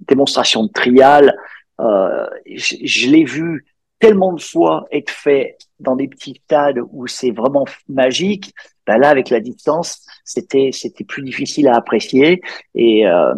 démonstration 0.00 0.64
de 0.64 0.72
trial. 0.72 1.34
Euh, 1.80 2.26
je, 2.46 2.76
je 2.84 3.08
l'ai 3.08 3.24
vu 3.24 3.64
tellement 3.98 4.32
de 4.32 4.40
fois 4.40 4.86
être 4.90 5.10
fait 5.10 5.56
dans 5.78 5.94
des 5.94 6.08
petits 6.08 6.40
stades 6.44 6.80
où 6.90 7.06
c'est 7.06 7.30
vraiment 7.30 7.64
magique, 7.88 8.52
ben 8.84 8.98
là 8.98 9.08
avec 9.08 9.30
la 9.30 9.38
distance, 9.38 10.04
c'était 10.24 10.70
c'était 10.72 11.04
plus 11.04 11.22
difficile 11.22 11.68
à 11.68 11.76
apprécier 11.76 12.42
et 12.74 13.06
euh, 13.06 13.32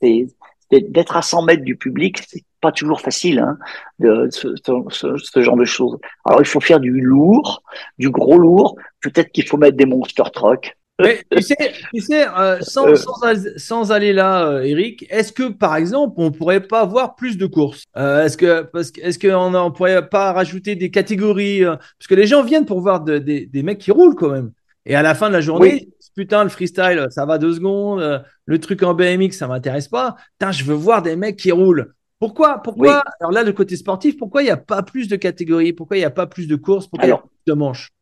c'est 0.00 0.26
d'être 0.70 1.16
à 1.16 1.22
100 1.22 1.42
mètres 1.42 1.62
du 1.62 1.76
public, 1.76 2.18
c'est 2.26 2.44
pas 2.66 2.72
toujours 2.72 3.00
facile 3.00 3.38
hein, 3.38 3.56
de 3.98 4.28
ce, 4.30 4.48
ce, 4.90 5.16
ce, 5.16 5.42
genre 5.42 5.56
de 5.56 5.64
choses. 5.64 5.96
Alors 6.24 6.40
il 6.40 6.46
faut 6.46 6.60
faire 6.60 6.80
du 6.80 7.00
lourd, 7.00 7.62
du 7.98 8.10
gros 8.10 8.38
lourd. 8.38 8.76
Peut-être 9.00 9.30
qu'il 9.32 9.46
faut 9.46 9.56
mettre 9.56 9.76
des 9.76 9.86
monster 9.86 10.24
trucks. 10.32 10.76
Mais 11.00 11.22
tu 11.30 11.42
sais, 11.42 11.56
tu 11.94 12.00
sais 12.00 12.26
euh, 12.26 12.58
sans, 12.62 12.88
euh. 12.88 12.96
sans, 12.96 13.12
sans, 13.56 13.92
aller 13.92 14.14
là, 14.14 14.48
euh, 14.48 14.62
Eric, 14.62 15.04
est-ce 15.10 15.30
que 15.30 15.50
par 15.50 15.76
exemple, 15.76 16.14
on 16.16 16.30
pourrait 16.30 16.66
pas 16.66 16.80
avoir 16.80 17.16
plus 17.16 17.36
de 17.36 17.46
courses? 17.46 17.84
Euh, 17.98 18.24
Est-ce 18.24 18.38
que 18.38 18.62
parce 18.62 18.90
que 18.90 19.02
est-ce 19.02 19.18
qu'on 19.18 19.54
on 19.54 19.70
pourrait 19.70 20.08
pas 20.08 20.32
rajouter 20.32 20.74
des 20.74 20.90
catégories 20.90 21.62
Parce 21.64 22.08
que 22.08 22.14
les 22.14 22.26
gens 22.26 22.42
viennent 22.42 22.64
pour 22.64 22.80
voir 22.80 23.04
de, 23.04 23.18
des 23.18 23.62
mecs 23.62 23.78
qui 23.78 23.90
roulent 23.90 24.14
quand 24.14 24.30
même. 24.30 24.52
Et 24.86 24.94
à 24.94 25.02
la 25.02 25.14
fin 25.14 25.28
de 25.28 25.34
la 25.34 25.40
journée, 25.40 25.88
putain, 26.14 26.44
le 26.44 26.50
freestyle, 26.50 27.06
ça 27.10 27.26
va 27.26 27.38
deux 27.38 27.54
secondes. 27.54 28.24
Le 28.46 28.58
truc 28.58 28.82
en 28.82 28.94
BMX, 28.94 29.32
ça 29.32 29.48
m'intéresse 29.48 29.88
pas. 29.88 30.16
Putain, 30.38 30.52
je 30.52 30.64
veux 30.64 30.74
voir 30.74 31.02
des 31.02 31.16
mecs 31.16 31.36
qui 31.36 31.52
roulent. 31.52 31.92
Pourquoi 32.18 32.62
Pourquoi 32.62 33.04
Alors 33.20 33.32
là, 33.32 33.42
le 33.42 33.52
côté 33.52 33.76
sportif, 33.76 34.16
pourquoi 34.16 34.42
il 34.42 34.46
n'y 34.46 34.50
a 34.50 34.56
pas 34.56 34.82
plus 34.82 35.08
de 35.08 35.16
catégories? 35.16 35.72
Pourquoi 35.72 35.96
il 35.96 36.00
n'y 36.00 36.06
a 36.06 36.10
pas 36.10 36.26
plus 36.26 36.48
de 36.48 36.56
courses? 36.56 36.86
Pourquoi 36.86 37.06
il 37.06 37.10
y 37.10 37.14
a 37.14 37.18
plus 37.18 37.28
de 37.46 37.52
manches? 37.52 37.92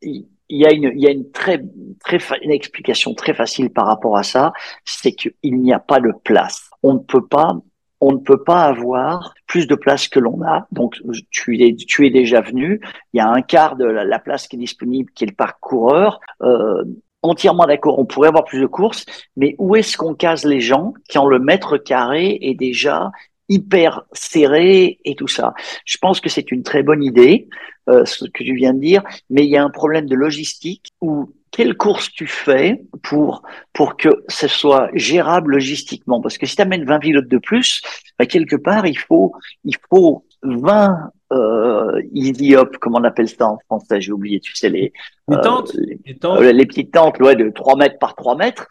il 0.49 0.61
y 0.61 0.65
a 0.65 0.71
une, 0.71 0.91
il 0.95 1.01
y 1.01 1.07
a 1.07 1.11
une 1.11 1.31
très, 1.31 1.63
très, 1.99 2.19
une 2.41 2.51
explication 2.51 3.13
très 3.13 3.33
facile 3.33 3.71
par 3.71 3.87
rapport 3.87 4.17
à 4.17 4.23
ça, 4.23 4.53
c'est 4.83 5.13
qu'il 5.13 5.33
n'y 5.43 5.73
a 5.73 5.79
pas 5.79 5.99
de 5.99 6.13
place. 6.23 6.69
On 6.83 6.93
ne 6.93 6.99
peut 6.99 7.25
pas, 7.25 7.53
on 7.99 8.11
ne 8.11 8.17
peut 8.17 8.43
pas 8.43 8.63
avoir 8.63 9.33
plus 9.47 9.67
de 9.67 9.75
place 9.75 10.07
que 10.07 10.19
l'on 10.19 10.43
a. 10.43 10.67
Donc, 10.71 11.01
tu 11.31 11.61
es, 11.61 11.75
tu 11.75 12.05
es 12.05 12.09
déjà 12.09 12.41
venu. 12.41 12.79
Il 13.13 13.17
y 13.17 13.21
a 13.21 13.29
un 13.29 13.41
quart 13.41 13.75
de 13.75 13.85
la, 13.85 14.19
place 14.19 14.47
qui 14.47 14.55
est 14.55 14.59
disponible, 14.59 15.11
qui 15.15 15.23
est 15.23 15.27
le 15.27 15.35
parcoureur. 15.35 16.19
Euh, 16.43 16.83
entièrement 17.23 17.65
d'accord. 17.65 17.97
On 17.97 18.05
pourrait 18.05 18.27
avoir 18.27 18.43
plus 18.45 18.61
de 18.61 18.67
courses, 18.67 19.05
mais 19.35 19.55
où 19.57 19.75
est-ce 19.75 19.97
qu'on 19.97 20.13
case 20.13 20.45
les 20.45 20.59
gens 20.59 20.93
quand 21.11 21.25
le 21.25 21.39
mètre 21.39 21.77
carré 21.77 22.37
est 22.41 22.53
déjà 22.53 23.11
hyper 23.49 24.03
serré 24.11 24.99
et 25.05 25.15
tout 25.15 25.27
ça. 25.27 25.53
Je 25.85 25.97
pense 25.97 26.19
que 26.19 26.29
c'est 26.29 26.51
une 26.51 26.63
très 26.63 26.83
bonne 26.83 27.03
idée, 27.03 27.47
euh, 27.89 28.05
ce 28.05 28.25
que 28.25 28.43
tu 28.43 28.55
viens 28.55 28.73
de 28.73 28.79
dire, 28.79 29.03
mais 29.29 29.43
il 29.45 29.49
y 29.49 29.57
a 29.57 29.63
un 29.63 29.69
problème 29.69 30.07
de 30.07 30.15
logistique 30.15 30.89
où 31.01 31.31
quelle 31.51 31.77
course 31.77 32.11
tu 32.11 32.27
fais 32.27 32.81
pour 33.01 33.43
pour 33.71 33.95
que 33.95 34.09
ce 34.27 34.47
soit 34.47 34.89
gérable 34.93 35.53
logistiquement? 35.53 36.21
Parce 36.21 36.37
que 36.37 36.45
si 36.45 36.55
tu 36.55 36.61
amènes 36.61 36.83
20 36.83 36.99
pilotes 36.99 37.27
de 37.27 37.37
plus, 37.37 37.81
bah, 38.19 38.25
quelque 38.25 38.57
part 38.57 38.85
il 38.87 38.97
faut 38.97 39.33
il 39.63 39.75
faut 39.89 40.25
20 40.45 41.11
euh, 41.33 42.01
easy 42.13 42.55
comment 42.79 42.99
on 42.99 43.03
appelle 43.03 43.27
ça 43.27 43.47
en 43.47 43.57
français, 43.65 43.99
j'ai 43.99 44.11
oublié, 44.11 44.39
tu 44.39 44.55
sais, 44.55 44.69
les, 44.69 44.93
les 45.27 45.37
tentes, 45.41 45.73
euh, 45.75 45.81
les, 46.05 46.15
euh, 46.23 46.51
les, 46.51 46.65
petites 46.67 46.93
tentes 46.93 47.19
ouais, 47.19 47.35
de 47.35 47.49
3 47.49 47.75
mètres 47.77 47.97
par 47.97 48.15
3 48.15 48.35
mètres. 48.35 48.67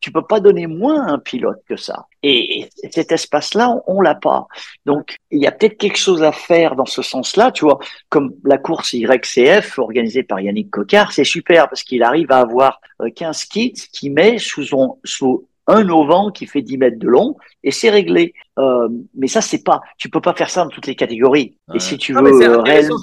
tu 0.00 0.12
peux 0.12 0.24
pas 0.24 0.38
donner 0.38 0.68
moins 0.68 1.04
à 1.04 1.10
un 1.10 1.18
pilote 1.18 1.60
que 1.68 1.74
ça. 1.74 2.06
Et, 2.22 2.68
cet 2.92 3.10
espace-là, 3.10 3.68
on, 3.68 3.98
on 3.98 4.00
l'a 4.00 4.14
pas. 4.14 4.46
Donc, 4.86 5.16
il 5.32 5.42
y 5.42 5.46
a 5.48 5.50
peut-être 5.50 5.76
quelque 5.76 5.98
chose 5.98 6.22
à 6.22 6.30
faire 6.30 6.76
dans 6.76 6.86
ce 6.86 7.02
sens-là, 7.02 7.50
tu 7.50 7.64
vois, 7.64 7.80
comme 8.08 8.34
la 8.44 8.58
course 8.58 8.92
YCF 8.92 9.80
organisée 9.80 10.22
par 10.22 10.40
Yannick 10.40 10.70
Cocard, 10.70 11.10
c'est 11.10 11.24
super 11.24 11.68
parce 11.68 11.82
qu'il 11.82 12.04
arrive 12.04 12.30
à 12.30 12.38
avoir 12.38 12.80
15 13.16 13.44
kits 13.46 13.72
qui 13.72 14.08
met 14.08 14.38
sous, 14.38 14.62
son, 14.62 14.98
sous 15.02 15.48
un 15.66 15.88
auvent 15.88 16.32
qui 16.32 16.46
fait 16.46 16.62
10 16.62 16.78
mètres 16.78 16.98
de 16.98 17.08
long 17.08 17.36
et 17.62 17.70
c'est 17.70 17.90
réglé. 17.90 18.34
Euh, 18.58 18.88
mais 19.14 19.28
ça, 19.28 19.40
c'est 19.40 19.62
pas, 19.62 19.80
tu 19.96 20.08
peux 20.08 20.20
pas 20.20 20.34
faire 20.34 20.50
ça 20.50 20.64
dans 20.64 20.70
toutes 20.70 20.86
les 20.86 20.96
catégories. 20.96 21.56
Et 21.74 21.78
si 21.78 21.96
tu 21.96 22.12
veux, 22.12 22.32
c'est 22.38 22.46
intéressant, 22.46 22.96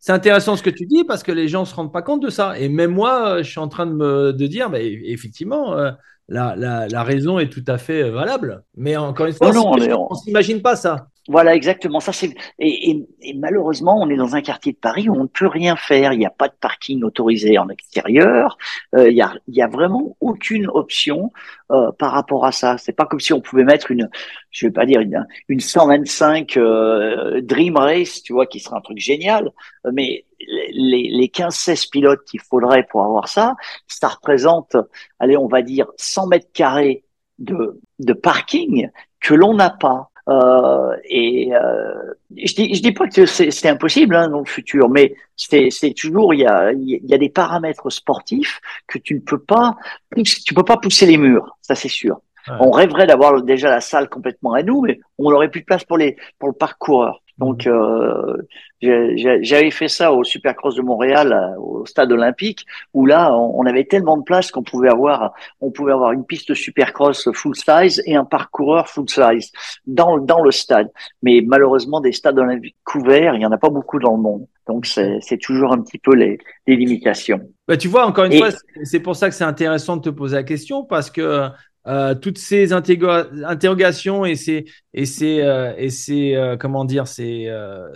ce 0.00 0.12
intéressant, 0.12 0.56
ce 0.56 0.62
que 0.62 0.70
tu 0.70 0.86
dis 0.86 1.04
parce 1.04 1.22
que 1.22 1.32
les 1.32 1.48
gens 1.48 1.64
se 1.64 1.74
rendent 1.74 1.92
pas 1.92 2.02
compte 2.02 2.22
de 2.22 2.30
ça. 2.30 2.58
Et 2.58 2.68
même 2.68 2.92
moi, 2.92 3.42
je 3.42 3.50
suis 3.50 3.60
en 3.60 3.68
train 3.68 3.86
de 3.86 3.92
me 3.92 4.32
de 4.32 4.46
dire, 4.46 4.70
mais 4.70 4.86
effectivement, 5.04 5.74
euh, 5.74 5.90
la, 6.28 6.54
la, 6.56 6.88
la, 6.88 7.02
raison 7.02 7.38
est 7.38 7.48
tout 7.48 7.64
à 7.66 7.78
fait 7.78 8.10
valable. 8.10 8.64
Mais 8.76 8.96
encore 8.96 9.26
une 9.26 9.32
fois, 9.32 9.52
on 9.56 10.14
s'imagine 10.14 10.60
pas 10.62 10.76
ça. 10.76 11.08
Voilà, 11.28 11.56
exactement. 11.56 11.98
Ça, 11.98 12.12
c'est 12.12 12.34
et, 12.58 13.04
et, 13.22 13.34
malheureusement, 13.34 14.00
on 14.00 14.08
est 14.10 14.16
dans 14.16 14.36
un 14.36 14.42
quartier 14.42 14.72
de 14.72 14.78
Paris 14.78 15.08
où 15.08 15.14
on 15.14 15.24
ne 15.24 15.28
peut 15.28 15.48
rien 15.48 15.74
faire. 15.74 16.12
Il 16.12 16.18
n'y 16.18 16.26
a 16.26 16.30
pas 16.30 16.48
de 16.48 16.54
parking 16.60 17.02
autorisé 17.02 17.58
en 17.58 17.68
extérieur. 17.68 18.56
Euh, 18.94 19.10
il 19.10 19.16
y 19.16 19.22
a, 19.22 19.34
il 19.48 19.56
y 19.56 19.62
a 19.62 19.66
vraiment 19.66 20.16
aucune 20.20 20.68
option 20.68 21.32
euh, 21.72 21.90
par 21.98 22.12
rapport 22.12 22.44
à 22.44 22.52
ça. 22.52 22.78
C'est 22.78 22.92
pas 22.92 23.06
comme 23.06 23.20
si 23.20 23.32
on 23.32 23.40
pouvait 23.40 23.64
mettre 23.64 23.90
une, 23.90 24.08
je 24.50 24.66
vais 24.66 24.72
pas 24.72 24.86
dire 24.86 25.00
une, 25.00 25.26
une 25.48 25.60
125 25.60 26.56
euh, 26.56 27.40
Dream 27.40 27.76
Race, 27.76 28.22
tu 28.22 28.32
vois, 28.32 28.46
qui 28.46 28.60
serait 28.60 28.76
un 28.76 28.80
truc 28.80 28.98
génial. 28.98 29.50
Mais 29.92 30.25
les, 30.40 31.08
les 31.10 31.28
15-16 31.28 31.90
pilotes 31.90 32.24
qu'il 32.24 32.40
faudrait 32.40 32.86
pour 32.90 33.04
avoir 33.04 33.28
ça, 33.28 33.54
ça 33.86 34.08
représente, 34.08 34.76
allez, 35.18 35.36
on 35.36 35.48
va 35.48 35.62
dire 35.62 35.86
100 35.96 36.26
mètres 36.28 36.48
carrés 36.52 37.04
de, 37.38 37.80
de 37.98 38.12
parking 38.12 38.88
que 39.20 39.34
l'on 39.34 39.54
n'a 39.54 39.70
pas. 39.70 40.10
Euh, 40.28 40.96
et 41.04 41.54
euh, 41.54 42.14
je 42.36 42.54
dis, 42.54 42.74
je 42.74 42.82
dis 42.82 42.92
pas 42.92 43.06
que 43.06 43.26
c'est 43.26 43.68
impossible 43.68 44.16
hein, 44.16 44.28
dans 44.28 44.40
le 44.40 44.44
futur, 44.44 44.88
mais 44.88 45.14
c'est 45.36 45.94
toujours 45.96 46.34
il 46.34 46.40
y 46.40 46.46
a, 46.46 46.72
il 46.72 47.00
y 47.04 47.14
a 47.14 47.18
des 47.18 47.28
paramètres 47.28 47.90
sportifs 47.90 48.60
que 48.88 48.98
tu 48.98 49.14
ne 49.14 49.20
peux 49.20 49.38
pas, 49.38 49.76
tu 50.16 50.52
peux 50.52 50.64
pas 50.64 50.78
pousser 50.78 51.06
les 51.06 51.16
murs, 51.16 51.56
ça 51.62 51.74
c'est 51.74 51.88
sûr. 51.88 52.20
On 52.60 52.70
rêverait 52.70 53.06
d'avoir 53.06 53.42
déjà 53.42 53.70
la 53.70 53.80
salle 53.80 54.08
complètement 54.08 54.52
à 54.52 54.62
nous, 54.62 54.80
mais 54.82 55.00
on 55.18 55.30
n'aurait 55.30 55.50
plus 55.50 55.62
de 55.62 55.66
place 55.66 55.84
pour 55.84 55.98
les 55.98 56.16
pour 56.38 56.48
le 56.48 56.54
parcoureur. 56.54 57.22
Donc, 57.38 57.66
euh, 57.66 58.36
j'avais 58.80 59.70
fait 59.70 59.88
ça 59.88 60.12
au 60.12 60.24
Supercross 60.24 60.74
de 60.74 60.82
Montréal, 60.82 61.32
euh, 61.32 61.60
au 61.60 61.86
stade 61.86 62.10
olympique, 62.12 62.64
où 62.94 63.04
là, 63.04 63.36
on 63.36 63.66
avait 63.66 63.84
tellement 63.84 64.16
de 64.16 64.22
place 64.22 64.50
qu'on 64.50 64.62
pouvait 64.62 64.88
avoir, 64.88 65.34
on 65.60 65.70
pouvait 65.70 65.92
avoir 65.92 66.12
une 66.12 66.24
piste 66.24 66.54
Supercross 66.54 67.30
full 67.32 67.54
size 67.54 68.02
et 68.06 68.16
un 68.16 68.24
parcoureur 68.24 68.88
full 68.88 69.08
size 69.08 69.52
dans 69.86 70.18
dans 70.18 70.42
le 70.42 70.50
stade. 70.50 70.90
Mais 71.22 71.42
malheureusement, 71.44 72.00
des 72.00 72.12
stades 72.12 72.38
olympiques 72.38 72.76
couverts, 72.84 73.34
il 73.34 73.42
y 73.42 73.46
en 73.46 73.52
a 73.52 73.58
pas 73.58 73.70
beaucoup 73.70 73.98
dans 73.98 74.16
le 74.16 74.22
monde. 74.22 74.46
Donc, 74.66 74.86
c'est 74.86 75.38
toujours 75.40 75.72
un 75.72 75.80
petit 75.80 75.98
peu 75.98 76.14
les, 76.14 76.38
les 76.66 76.76
limitations. 76.76 77.40
Bah, 77.68 77.76
tu 77.76 77.86
vois, 77.88 78.06
encore 78.06 78.24
une 78.24 78.36
fois, 78.38 78.48
c'est 78.82 79.00
pour 79.00 79.14
ça 79.14 79.28
que 79.28 79.34
c'est 79.34 79.44
intéressant 79.44 79.96
de 79.96 80.02
te 80.02 80.10
poser 80.10 80.36
la 80.36 80.42
question 80.42 80.84
parce 80.84 81.10
que 81.10 81.50
euh, 81.86 82.16
toutes 82.16 82.38
ces 82.38 82.72
interrogations 82.72 84.24
et 84.24 84.34
ces 84.34 84.64
et 84.92 85.06
ces 85.06 85.40
euh, 85.42 85.72
et 85.76 85.90
ces 85.90 86.34
euh, 86.34 86.56
comment 86.56 86.84
dire 86.84 87.06
ces 87.06 87.48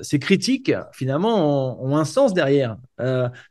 ces 0.03 0.20
critiques 0.20 0.72
finalement 0.92 1.83
ont, 1.83 1.96
un 1.96 2.05
sens 2.05 2.33
derrière. 2.33 2.76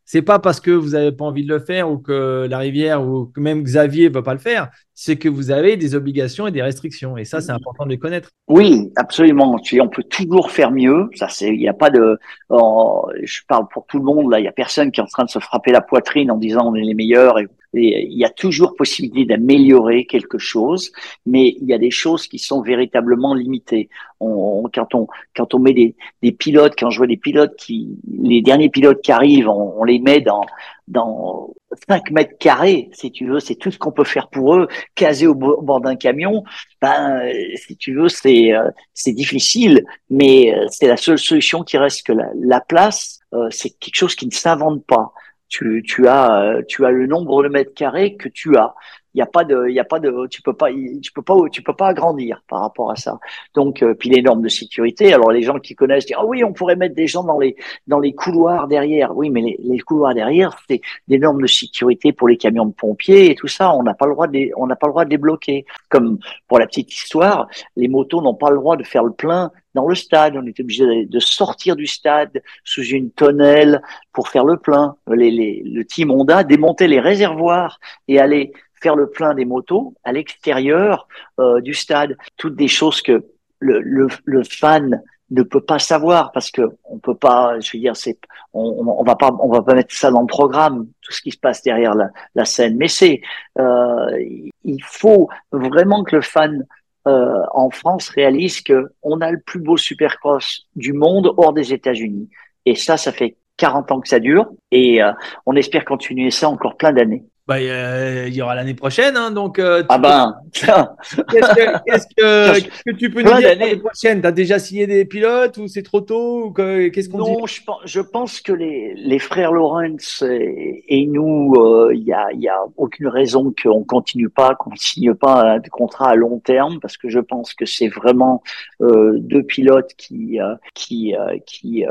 c'est 0.05 0.21
pas 0.21 0.39
parce 0.39 0.61
que 0.61 0.71
vous 0.71 0.95
avez 0.95 1.11
pas 1.11 1.25
envie 1.25 1.43
de 1.43 1.53
le 1.53 1.59
faire 1.59 1.91
ou 1.91 1.97
que 1.97 2.47
la 2.49 2.57
rivière 2.57 3.05
ou 3.05 3.25
que 3.25 3.41
même 3.41 3.63
Xavier 3.63 4.07
veut 4.07 4.23
pas 4.23 4.33
le 4.33 4.39
faire, 4.39 4.69
c'est 4.93 5.17
que 5.17 5.27
vous 5.27 5.51
avez 5.51 5.75
des 5.75 5.93
obligations 5.93 6.47
et 6.47 6.51
des 6.51 6.61
restrictions 6.61 7.17
et 7.17 7.25
ça 7.25 7.41
c'est 7.41 7.51
important 7.51 7.85
de 7.85 7.89
les 7.89 7.99
connaître. 7.99 8.29
Oui, 8.47 8.91
absolument. 8.95 9.59
On 9.81 9.87
peut 9.89 10.03
toujours 10.03 10.51
faire 10.51 10.71
mieux. 10.71 11.09
Ça 11.15 11.27
c'est 11.27 11.49
il 11.49 11.59
n'y 11.59 11.67
a 11.67 11.73
pas 11.73 11.89
de 11.89 12.17
je 12.49 13.41
parle 13.47 13.67
pour 13.73 13.85
tout 13.87 13.97
le 13.97 14.05
monde 14.05 14.31
là, 14.31 14.39
il 14.39 14.45
y 14.45 14.47
a 14.47 14.53
personne 14.53 14.91
qui 14.91 15.01
est 15.01 15.03
en 15.03 15.07
train 15.07 15.25
de 15.25 15.29
se 15.29 15.39
frapper 15.39 15.71
la 15.71 15.81
poitrine 15.81 16.31
en 16.31 16.37
disant 16.37 16.71
on 16.71 16.75
est 16.75 16.81
les 16.81 16.95
meilleurs 16.95 17.37
il 17.73 18.17
y 18.17 18.25
a 18.25 18.29
toujours 18.29 18.75
possibilité 18.75 19.25
d'améliorer 19.25 20.05
quelque 20.05 20.37
chose, 20.37 20.91
mais 21.25 21.55
il 21.61 21.67
y 21.67 21.73
a 21.73 21.77
des 21.77 21.91
choses 21.91 22.27
qui 22.27 22.39
sont 22.39 22.61
véritablement 22.61 23.33
limitées. 23.33 23.89
On, 24.19 24.63
quand 24.73 24.95
on 24.95 25.07
quand 25.35 25.53
on 25.53 25.59
met 25.59 25.73
des, 25.73 25.95
des 26.23 26.31
pilotes, 26.31 26.73
quand 26.77 26.89
je 26.89 26.97
vois 26.97 27.07
des 27.07 27.17
pilotes 27.17 27.55
qui, 27.57 27.99
les 28.11 28.41
derniers 28.41 28.69
pilotes 28.69 29.01
qui 29.01 29.11
arrivent, 29.11 29.49
on, 29.49 29.83
les 29.83 29.99
met 29.99 30.19
dans 30.19 30.41
dans 30.87 31.53
5 31.87 32.09
mètres 32.09 32.37
carrés, 32.39 32.89
si 32.93 33.11
tu 33.11 33.27
veux, 33.27 33.39
c'est 33.39 33.55
tout 33.55 33.69
ce 33.69 33.77
qu'on 33.77 33.91
peut 33.91 34.03
faire 34.03 34.29
pour 34.29 34.55
eux, 34.55 34.67
casé 34.95 35.27
au 35.27 35.35
bord 35.35 35.81
d'un 35.81 35.95
camion. 35.95 36.43
Ben, 36.81 37.21
si 37.55 37.77
tu 37.77 37.93
veux, 37.93 38.09
c'est 38.09 38.51
euh, 38.53 38.69
c'est 38.95 39.13
difficile, 39.13 39.85
mais 40.09 40.53
euh, 40.55 40.65
c'est 40.71 40.87
la 40.87 40.97
seule 40.97 41.19
solution 41.19 41.63
qui 41.63 41.77
reste 41.77 42.07
que 42.07 42.13
la, 42.13 42.29
la 42.35 42.61
place, 42.61 43.19
euh, 43.33 43.47
c'est 43.51 43.69
quelque 43.69 43.95
chose 43.95 44.15
qui 44.15 44.25
ne 44.25 44.31
s'invente 44.31 44.83
pas 44.85 45.13
tu, 45.49 45.83
tu 45.85 46.07
as 46.07 46.41
euh, 46.41 46.61
tu 46.67 46.85
as 46.85 46.91
le 46.91 47.07
nombre 47.07 47.43
de 47.43 47.49
mètres 47.49 47.73
carrés 47.73 48.15
que 48.15 48.29
tu 48.29 48.55
as. 48.57 48.73
Il 49.13 49.19
y 49.19 49.21
a 49.21 49.25
pas 49.25 49.43
de 49.43 49.67
il 49.67 49.73
y 49.73 49.79
a 49.79 49.83
pas 49.83 49.99
de 49.99 50.27
tu 50.27 50.41
peux 50.41 50.53
pas 50.53 50.69
tu 51.01 51.11
peux 51.11 51.21
pas 51.21 51.35
tu 51.51 51.61
peux 51.61 51.75
pas 51.75 51.87
agrandir 51.87 52.43
par 52.47 52.61
rapport 52.61 52.91
à 52.91 52.95
ça. 52.95 53.19
Donc 53.53 53.81
euh, 53.81 53.93
puis 53.93 54.09
les 54.09 54.21
normes 54.21 54.41
de 54.41 54.49
sécurité. 54.49 55.13
Alors 55.13 55.31
les 55.31 55.41
gens 55.43 55.59
qui 55.59 55.75
connaissent 55.75 56.05
disent 56.05 56.15
ah 56.19 56.25
oui 56.25 56.43
on 56.43 56.53
pourrait 56.53 56.75
mettre 56.75 56.95
des 56.95 57.07
gens 57.07 57.23
dans 57.23 57.39
les 57.39 57.55
dans 57.87 57.99
les 57.99 58.13
couloirs 58.13 58.67
derrière. 58.67 59.15
Oui 59.15 59.29
mais 59.29 59.41
les, 59.41 59.59
les 59.59 59.79
couloirs 59.79 60.13
derrière 60.13 60.57
c'est 60.69 60.81
des 61.07 61.19
normes 61.19 61.41
de 61.41 61.47
sécurité 61.47 62.13
pour 62.13 62.27
les 62.27 62.37
camions 62.37 62.65
de 62.65 62.73
pompiers 62.73 63.31
et 63.31 63.35
tout 63.35 63.47
ça. 63.47 63.73
On 63.73 63.83
n'a 63.83 63.93
pas 63.93 64.05
le 64.05 64.13
droit 64.13 64.27
de 64.27 64.51
on 64.57 64.67
n'a 64.67 64.75
pas 64.75 64.87
le 64.87 64.93
droit 64.93 65.05
de 65.05 65.09
débloquer. 65.09 65.65
Comme 65.89 66.19
pour 66.47 66.59
la 66.59 66.67
petite 66.67 66.93
histoire, 66.93 67.47
les 67.75 67.87
motos 67.87 68.21
n'ont 68.21 68.35
pas 68.35 68.49
le 68.49 68.57
droit 68.57 68.77
de 68.77 68.83
faire 68.83 69.03
le 69.03 69.11
plein 69.11 69.51
dans 69.73 69.87
le 69.87 69.95
stade. 69.95 70.35
On 70.35 70.45
était 70.45 70.63
obligé 70.63 71.05
de 71.05 71.19
sortir 71.19 71.75
du 71.75 71.87
stade 71.87 72.41
sous 72.63 72.83
une 72.83 73.11
tonnelle 73.11 73.81
pour 74.13 74.27
faire 74.27 74.45
le 74.45 74.57
plein. 74.57 74.95
Les, 75.07 75.31
les, 75.31 75.63
le 75.65 75.85
team 75.85 76.11
Honda 76.11 76.43
démontait 76.43 76.87
les 76.87 76.99
réservoirs 76.99 77.79
et 78.07 78.19
allait 78.19 78.51
faire 78.81 78.95
le 78.95 79.09
plein 79.09 79.33
des 79.33 79.45
motos 79.45 79.93
à 80.03 80.11
l'extérieur 80.11 81.07
euh, 81.39 81.61
du 81.61 81.73
stade. 81.73 82.17
Toutes 82.37 82.55
des 82.55 82.67
choses 82.67 83.01
que 83.01 83.25
le, 83.59 84.07
fan 84.43 85.01
ne 85.31 85.43
peut 85.43 85.61
pas 85.61 85.79
savoir 85.79 86.31
parce 86.31 86.49
que 86.49 86.61
on 86.85 86.97
peut 86.97 87.15
pas, 87.15 87.59
je 87.59 87.71
veux 87.73 87.79
dire, 87.79 87.95
c'est, 87.95 88.17
on, 88.53 88.85
on, 88.87 89.03
va 89.03 89.15
pas, 89.15 89.31
on 89.41 89.49
va 89.49 89.61
pas 89.61 89.75
mettre 89.75 89.93
ça 89.93 90.11
dans 90.11 90.21
le 90.21 90.27
programme, 90.27 90.87
tout 91.01 91.11
ce 91.11 91.21
qui 91.21 91.31
se 91.31 91.37
passe 91.37 91.61
derrière 91.61 91.93
la, 92.35 92.45
scène. 92.45 92.77
Mais 92.77 92.87
c'est, 92.87 93.21
euh, 93.59 94.17
il 94.63 94.83
faut 94.83 95.29
vraiment 95.51 96.03
que 96.03 96.15
le 96.15 96.21
fan 96.21 96.65
euh, 97.07 97.41
en 97.53 97.69
France 97.69 98.09
réalise 98.09 98.61
que 98.61 98.91
on 99.03 99.21
a 99.21 99.31
le 99.31 99.39
plus 99.39 99.59
beau 99.59 99.77
supercross 99.77 100.67
du 100.75 100.93
monde 100.93 101.31
hors 101.37 101.53
des 101.53 101.73
États-Unis. 101.73 102.29
Et 102.65 102.75
ça, 102.75 102.97
ça 102.97 103.11
fait 103.11 103.37
40 103.57 103.91
ans 103.91 103.99
que 103.99 104.07
ça 104.07 104.19
dure 104.19 104.49
et 104.71 105.01
on 105.45 105.55
espère 105.57 105.83
continuer 105.83 106.31
ça 106.31 106.49
encore 106.49 106.77
plein 106.77 106.93
d'années. 106.93 107.25
Bah, 107.49 107.59
il 107.59 108.31
y 108.35 108.43
aura 108.43 108.53
l'année 108.53 108.75
prochaine, 108.75 109.17
hein, 109.17 109.31
donc. 109.31 109.57
Euh, 109.57 109.81
ah 109.89 109.97
ben. 109.97 110.35
Qu'est-ce 110.53 112.05
que, 112.15 112.59
que, 112.85 112.91
tu 112.91 113.09
peux 113.09 113.23
nous 113.23 113.37
dire 113.39 113.57
l'année 113.57 113.75
prochaine 113.75 114.21
T'as 114.21 114.31
déjà 114.31 114.59
signé 114.59 114.85
des 114.85 115.03
pilotes 115.03 115.57
ou 115.57 115.67
c'est 115.67 115.81
trop 115.81 116.01
tôt 116.01 116.45
ou 116.45 116.53
qu'est-ce 116.53 117.09
qu'on 117.09 117.23
dit? 117.23 117.31
Non, 117.31 117.47
je 117.47 117.63
pense, 117.63 117.81
je 117.85 118.01
pense 118.01 118.41
que 118.41 118.53
les, 118.53 118.93
les 118.93 119.17
frères 119.17 119.51
Lawrence 119.51 120.21
et, 120.21 120.83
et 120.89 121.07
nous, 121.07 121.55
euh, 121.55 121.91
il 121.95 122.03
y 122.03 122.13
a, 122.13 122.27
y 122.33 122.47
a 122.47 122.59
aucune 122.77 123.07
raison 123.07 123.51
qu'on 123.63 123.83
continue 123.83 124.29
pas, 124.29 124.53
qu'on 124.53 124.75
signe 124.75 125.15
pas 125.15 125.55
un 125.55 125.59
contrat 125.71 126.09
à 126.11 126.15
long 126.15 126.37
terme 126.37 126.79
parce 126.79 126.97
que 126.97 127.09
je 127.09 127.19
pense 127.19 127.55
que 127.55 127.65
c'est 127.65 127.89
vraiment 127.89 128.43
euh, 128.83 129.17
deux 129.17 129.41
pilotes 129.41 129.95
qui 129.97 130.37
qui 130.75 131.15
qui 131.47 131.83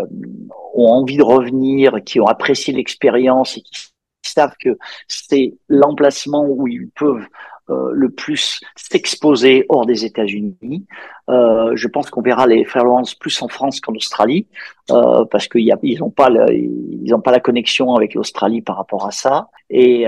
ont 0.75 0.87
envie 0.87 1.17
de 1.17 1.25
revenir, 1.25 1.99
qui 2.05 2.21
ont 2.21 2.29
apprécié 2.29 2.73
l'expérience 2.73 3.57
et 3.57 3.63
qui 3.63 3.89
savent 4.29 4.57
que 4.61 4.77
c'est 5.07 5.55
l'emplacement 5.69 6.47
où 6.47 6.69
ils 6.69 6.89
peuvent 6.91 7.27
euh, 7.71 7.91
le 7.93 8.09
plus 8.09 8.61
s'exposer 8.77 9.67
hors 9.69 9.85
des 9.85 10.07
États-Unis. 10.07 10.87
Euh, 11.29 11.73
je 11.75 11.87
pense 11.87 12.09
qu'on 12.09 12.23
verra 12.23 12.47
les 12.47 12.65
frères 12.65 12.85
Lawrence 12.85 13.15
plus 13.15 13.43
en 13.43 13.49
France 13.49 13.81
qu'en 13.81 13.95
Australie 13.95 14.47
euh, 14.91 15.27
parce 15.27 15.49
qu'ils 15.49 15.71
n'ont 16.01 16.09
pas 16.09 16.31
pas 16.31 17.31
la 17.31 17.41
connexion 17.41 17.95
avec 17.95 18.15
l'Australie 18.15 18.63
par 18.63 18.79
rapport 18.79 19.07
à 19.07 19.11
ça. 19.11 19.49
Et 19.69 20.07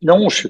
non, 0.00 0.28
je, 0.28 0.46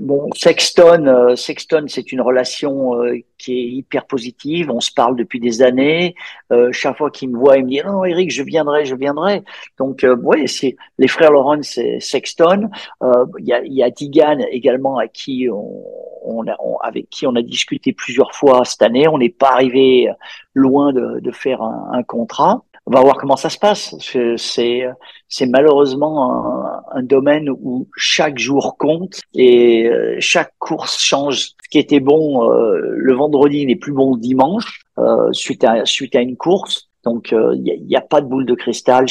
bon, 0.00 0.30
Sexton, 0.34 1.06
euh, 1.06 1.34
Sexton, 1.34 1.86
c'est 1.88 2.12
une 2.12 2.20
relation 2.20 3.02
euh, 3.02 3.18
qui 3.36 3.52
est 3.58 3.64
hyper 3.64 4.06
positive. 4.06 4.70
On 4.70 4.78
se 4.78 4.92
parle 4.92 5.16
depuis 5.16 5.40
des 5.40 5.60
années. 5.60 6.14
Euh, 6.52 6.70
chaque 6.70 6.96
fois 6.96 7.10
qu'il 7.10 7.30
me 7.30 7.38
voit, 7.38 7.56
il 7.58 7.64
me 7.64 7.70
dit 7.70 7.80
non, 7.84 8.04
Eric, 8.04 8.30
je 8.30 8.44
viendrai, 8.44 8.84
je 8.84 8.94
viendrai. 8.94 9.42
Donc, 9.78 10.06
ouais, 10.22 10.46
c'est 10.46 10.76
les 10.98 11.08
frères 11.08 11.32
Lawrence 11.32 11.78
et 11.78 11.98
Sexton. 11.98 12.68
Il 13.02 13.46
y 13.46 13.52
a, 13.52 13.60
y 13.64 13.92
Digan 13.92 14.38
également 14.50 14.98
à 14.98 15.08
qui 15.08 15.48
on, 15.50 16.44
avec 16.82 17.10
qui 17.10 17.26
on 17.26 17.34
a 17.34 17.42
discuté 17.42 17.92
plusieurs 17.92 18.32
fois 18.34 18.64
cette 18.64 18.82
année. 18.82 19.08
On 19.08 19.18
n'est 19.18 19.30
pas 19.30 19.50
arrivé 19.50 20.08
loin 20.54 20.92
de, 20.92 21.30
faire 21.32 21.60
un 21.62 22.02
contrat 22.04 22.62
on 22.86 22.92
va 22.92 23.00
voir 23.00 23.16
comment 23.16 23.36
ça 23.36 23.48
se 23.48 23.58
passe. 23.58 23.94
C'est 24.36 24.86
c'est 25.28 25.46
malheureusement 25.46 26.82
un, 26.92 26.98
un, 26.98 27.02
domaine 27.02 27.48
où 27.48 27.88
chaque 27.96 28.38
jour 28.38 28.76
compte 28.78 29.20
et 29.34 29.86
euh, 29.86 30.16
chaque 30.20 30.52
course 30.58 30.98
change. 31.00 31.38
Ce 31.62 31.68
qui 31.70 31.78
était 31.78 32.00
bon 32.00 32.50
euh, 32.50 32.80
le 32.94 33.14
vendredi 33.14 33.64
n'est 33.66 33.76
plus 33.76 33.92
bon 33.92 34.14
le 34.14 34.20
dimanche 34.20 34.82
euh, 34.98 35.32
suite 35.32 35.64
à 35.64 35.86
suite 35.86 36.14
à 36.14 36.20
une 36.20 36.36
course. 36.36 36.90
Donc 37.04 37.28
il 37.32 37.38
euh, 37.38 37.56
n'y 37.56 37.96
a, 37.96 38.00
a, 38.00 38.02
pas 38.02 38.20
de 38.20 38.26
boule 38.26 38.46
de 38.46 38.54
cristal. 38.54 39.06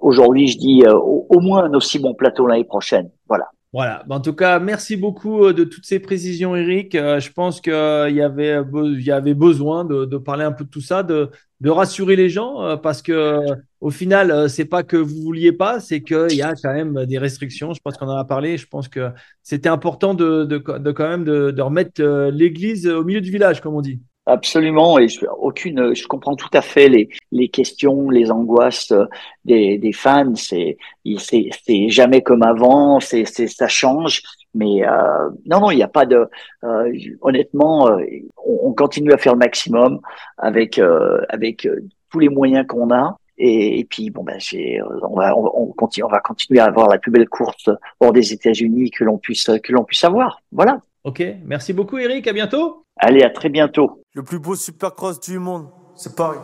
Aujourd'hui, 0.00 0.48
je 0.48 0.58
dis 0.58 0.82
au, 0.86 1.26
au 1.28 1.40
moins 1.40 1.64
un 1.64 1.74
aussi 1.74 1.98
bon 1.98 2.14
plateau 2.14 2.46
l'année 2.46 2.64
prochaine. 2.64 3.10
Voilà. 3.28 3.46
Voilà. 3.72 4.04
En 4.10 4.20
tout 4.20 4.32
cas, 4.32 4.58
merci 4.58 4.96
beaucoup 4.96 5.44
euh, 5.44 5.52
de 5.52 5.62
toutes 5.62 5.86
ces 5.86 6.00
précisions, 6.00 6.56
Eric. 6.56 6.96
Euh, 6.96 7.20
je 7.20 7.30
pense 7.30 7.60
qu'il 7.60 7.72
y 7.72 8.20
avait, 8.20 8.56
il 8.74 9.02
y 9.02 9.12
avait 9.12 9.34
besoin 9.34 9.84
de, 9.84 10.16
parler 10.18 10.42
un 10.42 10.50
peu 10.50 10.64
de 10.64 10.70
tout 10.70 10.80
ça, 10.80 11.04
de, 11.04 11.30
rassurer 11.64 12.16
les 12.16 12.28
gens, 12.28 12.64
euh, 12.64 12.76
parce 12.76 13.00
que 13.00 13.38
au 13.80 13.90
final, 13.90 14.50
c'est 14.50 14.64
pas 14.64 14.82
que 14.82 14.96
vous 14.96 15.22
vouliez 15.22 15.52
pas, 15.52 15.78
c'est 15.78 16.02
qu'il 16.02 16.34
y 16.34 16.42
a 16.42 16.54
quand 16.54 16.72
même 16.72 17.06
des 17.06 17.18
restrictions. 17.18 17.72
Je 17.72 17.80
pense 17.80 17.96
qu'on 17.96 18.08
en 18.08 18.16
a 18.16 18.24
parlé. 18.24 18.56
Je 18.58 18.66
pense 18.66 18.88
que 18.88 19.12
c'était 19.44 19.68
important 19.68 20.14
de, 20.14 20.44
de, 20.44 20.58
quand 20.58 21.08
même 21.08 21.24
de 21.24 21.62
remettre 21.62 22.02
l'église 22.30 22.88
au 22.88 23.04
milieu 23.04 23.20
du 23.20 23.30
village, 23.30 23.60
comme 23.60 23.74
on 23.76 23.80
dit. 23.82 24.00
Absolument, 24.30 24.96
et 25.00 25.08
je, 25.08 25.26
aucune, 25.26 25.92
je 25.92 26.06
comprends 26.06 26.36
tout 26.36 26.50
à 26.52 26.62
fait 26.62 26.88
les, 26.88 27.08
les 27.32 27.48
questions, 27.48 28.10
les 28.10 28.30
angoisses 28.30 28.92
des, 29.44 29.76
des 29.76 29.92
fans. 29.92 30.36
C'est, 30.36 30.76
c'est, 31.18 31.88
jamais 31.88 32.22
comme 32.22 32.44
avant, 32.44 33.00
c'est, 33.00 33.24
c'est, 33.24 33.48
ça 33.48 33.66
change. 33.66 34.22
Mais 34.54 34.86
euh, 34.86 35.30
non, 35.46 35.58
non, 35.60 35.70
il 35.72 35.76
n'y 35.76 35.82
a 35.82 35.88
pas 35.88 36.06
de. 36.06 36.28
Euh, 36.62 36.92
honnêtement, 37.22 37.88
euh, 37.88 38.04
on, 38.46 38.68
on, 38.68 38.72
continue 38.72 39.12
à 39.12 39.18
faire 39.18 39.32
le 39.32 39.40
maximum 39.40 40.00
avec 40.38 40.78
euh, 40.78 41.20
avec 41.28 41.66
euh, 41.66 41.80
tous 42.10 42.20
les 42.20 42.28
moyens 42.28 42.64
qu'on 42.68 42.94
a. 42.94 43.16
Et, 43.36 43.80
et, 43.80 43.84
puis 43.84 44.10
bon 44.10 44.22
ben 44.22 44.38
on 45.02 45.16
va 45.16 45.34
on, 45.36 45.66
continue 45.72 46.04
on 46.04 46.08
va 46.08 46.20
continuer 46.20 46.60
à 46.60 46.66
avoir 46.66 46.88
la 46.88 46.98
plus 46.98 47.10
belle 47.10 47.28
course 47.28 47.70
hors 47.98 48.12
des 48.12 48.32
États-Unis 48.34 48.90
que 48.90 49.02
l'on 49.02 49.18
puisse 49.18 49.50
que 49.62 49.72
l'on 49.72 49.82
puisse 49.82 50.04
avoir. 50.04 50.40
Voilà. 50.52 50.80
Ok, 51.04 51.22
merci 51.44 51.72
beaucoup 51.72 51.98
Eric, 51.98 52.26
à 52.26 52.32
bientôt. 52.32 52.84
Allez, 52.96 53.22
à 53.22 53.30
très 53.30 53.48
bientôt. 53.48 54.04
Le 54.12 54.22
plus 54.22 54.38
beau 54.38 54.54
supercross 54.54 55.18
du 55.20 55.38
monde, 55.38 55.70
c'est 55.96 56.14
Paris. 56.14 56.38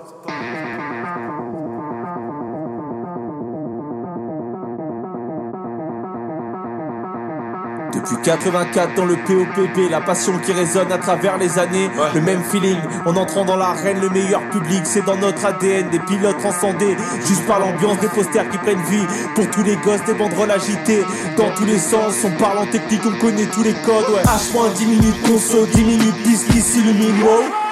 Depuis 7.96 8.16
84 8.22 8.94
dans 8.94 9.06
le 9.06 9.16
POPP, 9.16 9.90
la 9.90 10.02
passion 10.02 10.38
qui 10.38 10.52
résonne 10.52 10.92
à 10.92 10.98
travers 10.98 11.38
les 11.38 11.58
années, 11.58 11.88
le 12.14 12.20
même 12.20 12.42
feeling 12.44 12.76
en 13.06 13.16
entrant 13.16 13.46
dans 13.46 13.56
l'arène, 13.56 14.00
le 14.00 14.10
meilleur 14.10 14.42
public, 14.50 14.82
c'est 14.84 15.02
dans 15.04 15.16
notre 15.16 15.46
ADN, 15.46 15.88
des 15.88 15.98
pilotes 16.00 16.38
transcendés, 16.38 16.94
juste 17.26 17.46
par 17.46 17.58
l'ambiance 17.58 17.98
des 18.00 18.08
posters 18.08 18.50
qui 18.50 18.58
prennent 18.58 18.82
vie, 18.90 19.06
pour 19.34 19.48
tous 19.50 19.62
les 19.62 19.76
gosses 19.76 20.04
des 20.04 20.12
banderoles 20.12 20.50
agitées, 20.50 21.06
dans 21.38 21.50
tous 21.56 21.64
les 21.64 21.78
sens, 21.78 22.16
on 22.22 22.30
parle 22.32 22.58
en 22.58 22.66
technique, 22.66 23.00
on 23.06 23.18
connaît 23.18 23.46
tous 23.46 23.62
les 23.62 23.72
codes, 23.72 24.10
ouais. 24.10 24.22
H-10 24.24 24.86
minutes 24.86 25.22
conso, 25.22 25.64
10 25.64 25.84
minutes 25.84 26.22
bis 26.22 26.44
qui 26.44 26.60
s'illumine, 26.60 27.22
wow. 27.22 27.65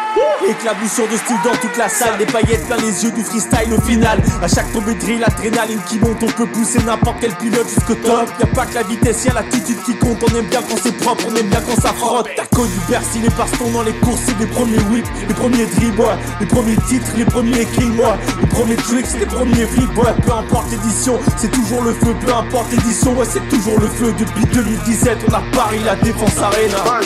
Éclaboussure 0.49 1.09
de 1.09 1.17
style 1.17 1.37
dans 1.43 1.57
toute 1.57 1.77
la 1.77 1.89
salle, 1.89 2.19
des 2.19 2.27
paillettes 2.27 2.67
plein 2.67 2.77
les 2.77 3.05
yeux 3.05 3.11
du 3.11 3.23
freestyle 3.23 3.73
au 3.77 3.81
final. 3.81 4.23
À 4.43 4.49
chaque 4.49 4.71
tombée 4.73 4.95
de 4.95 5.01
drill, 5.01 5.21
l'adrénaline 5.21 5.81
qui 5.89 5.99
monte, 5.99 6.23
on 6.23 6.27
peut 6.27 6.47
pousser 6.47 6.83
n'importe 6.85 7.17
quel 7.21 7.35
pilote 7.37 7.67
jusqu'au 7.69 7.95
top. 7.95 8.29
Y'a 8.39 8.47
pas 8.47 8.67
que 8.67 8.75
la 8.75 8.83
vitesse, 8.83 9.25
y'a 9.25 9.33
l'attitude 9.33 9.83
qui 9.85 9.95
compte. 9.97 10.23
On 10.23 10.39
aime 10.39 10.47
bien 10.47 10.61
quand 10.69 10.77
c'est 10.83 10.97
propre, 10.99 11.25
on 11.31 11.37
aime 11.37 11.49
bien 11.49 11.61
quand 11.67 11.81
ça 11.81 11.93
frotte. 11.95 12.29
T'as 12.37 12.47
connu 12.47 12.73
Bercy, 12.89 13.21
les 13.21 13.31
bastons 13.31 13.71
dans 13.73 13.83
les 13.83 13.95
courses, 13.95 14.21
c'est 14.27 14.39
les 14.39 14.47
premiers 14.47 14.81
whips, 14.91 15.09
les 15.27 15.35
premiers 15.35 15.67
dribbles, 15.67 16.03
les 16.41 16.47
premiers 16.47 16.77
titres, 16.89 17.13
les 17.17 17.25
premiers 17.25 17.65
kills, 17.65 17.93
moi. 17.93 18.17
Les 18.41 18.47
premiers 18.47 18.77
tricks, 18.77 19.07
les 19.19 19.27
premiers 19.27 19.67
flips, 19.67 19.97
ouais. 19.97 20.15
Peu 20.27 20.33
importe 20.33 20.71
l'édition, 20.71 21.19
c'est 21.37 21.51
toujours 21.51 21.83
le 21.83 21.93
feu, 21.93 22.15
peu 22.25 22.33
importe 22.35 22.71
l'édition, 22.71 23.15
ouais, 23.17 23.27
c'est 23.29 23.49
toujours 23.49 23.81
le 23.81 23.89
feu. 23.89 24.15
Depuis 24.19 24.45
2017, 24.53 25.19
on 25.29 25.33
a 25.33 25.43
Paris, 25.53 25.81
la 25.85 25.97
défense 25.97 26.37
arena. 26.39 27.01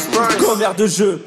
Comme 0.45 0.61
air 0.63 0.75
de 0.75 0.87
jeu. 0.87 1.23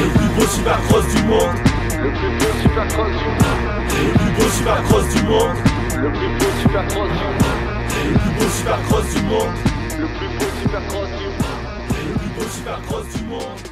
Le 0.00 0.08
plus 0.08 0.28
beau 0.34 0.46
supercross 0.46 1.06
du 1.14 1.22
monde. 1.24 1.56
Le 2.02 2.10
plus 2.10 2.30
beau 2.38 2.50
supercross 2.62 3.08
du 3.08 3.24
monde. 3.24 3.42
Le 3.88 4.12
plus 4.18 4.32
beau 4.32 4.48
supercross 4.50 5.08
du 5.14 5.22
monde. 5.22 5.56
Le 5.96 6.10
plus 6.10 6.28
beau 6.38 6.50
supercross 6.62 7.08
du 7.08 7.22
monde. 7.22 7.52
Le 7.98 8.18
plus 8.18 8.32
beau 8.38 8.48
supercross 8.50 9.14
du 9.14 9.22
monde. 9.22 9.54
Le 9.98 10.06
plus 10.06 10.28
beau 10.38 10.48
supercross 10.62 11.08
du 11.08 11.26
monde. 11.26 11.62
Le 11.88 12.18
plus 12.18 12.30
beau 12.34 12.46
supercross 12.50 13.06
du 13.14 13.24
monde. 13.24 13.62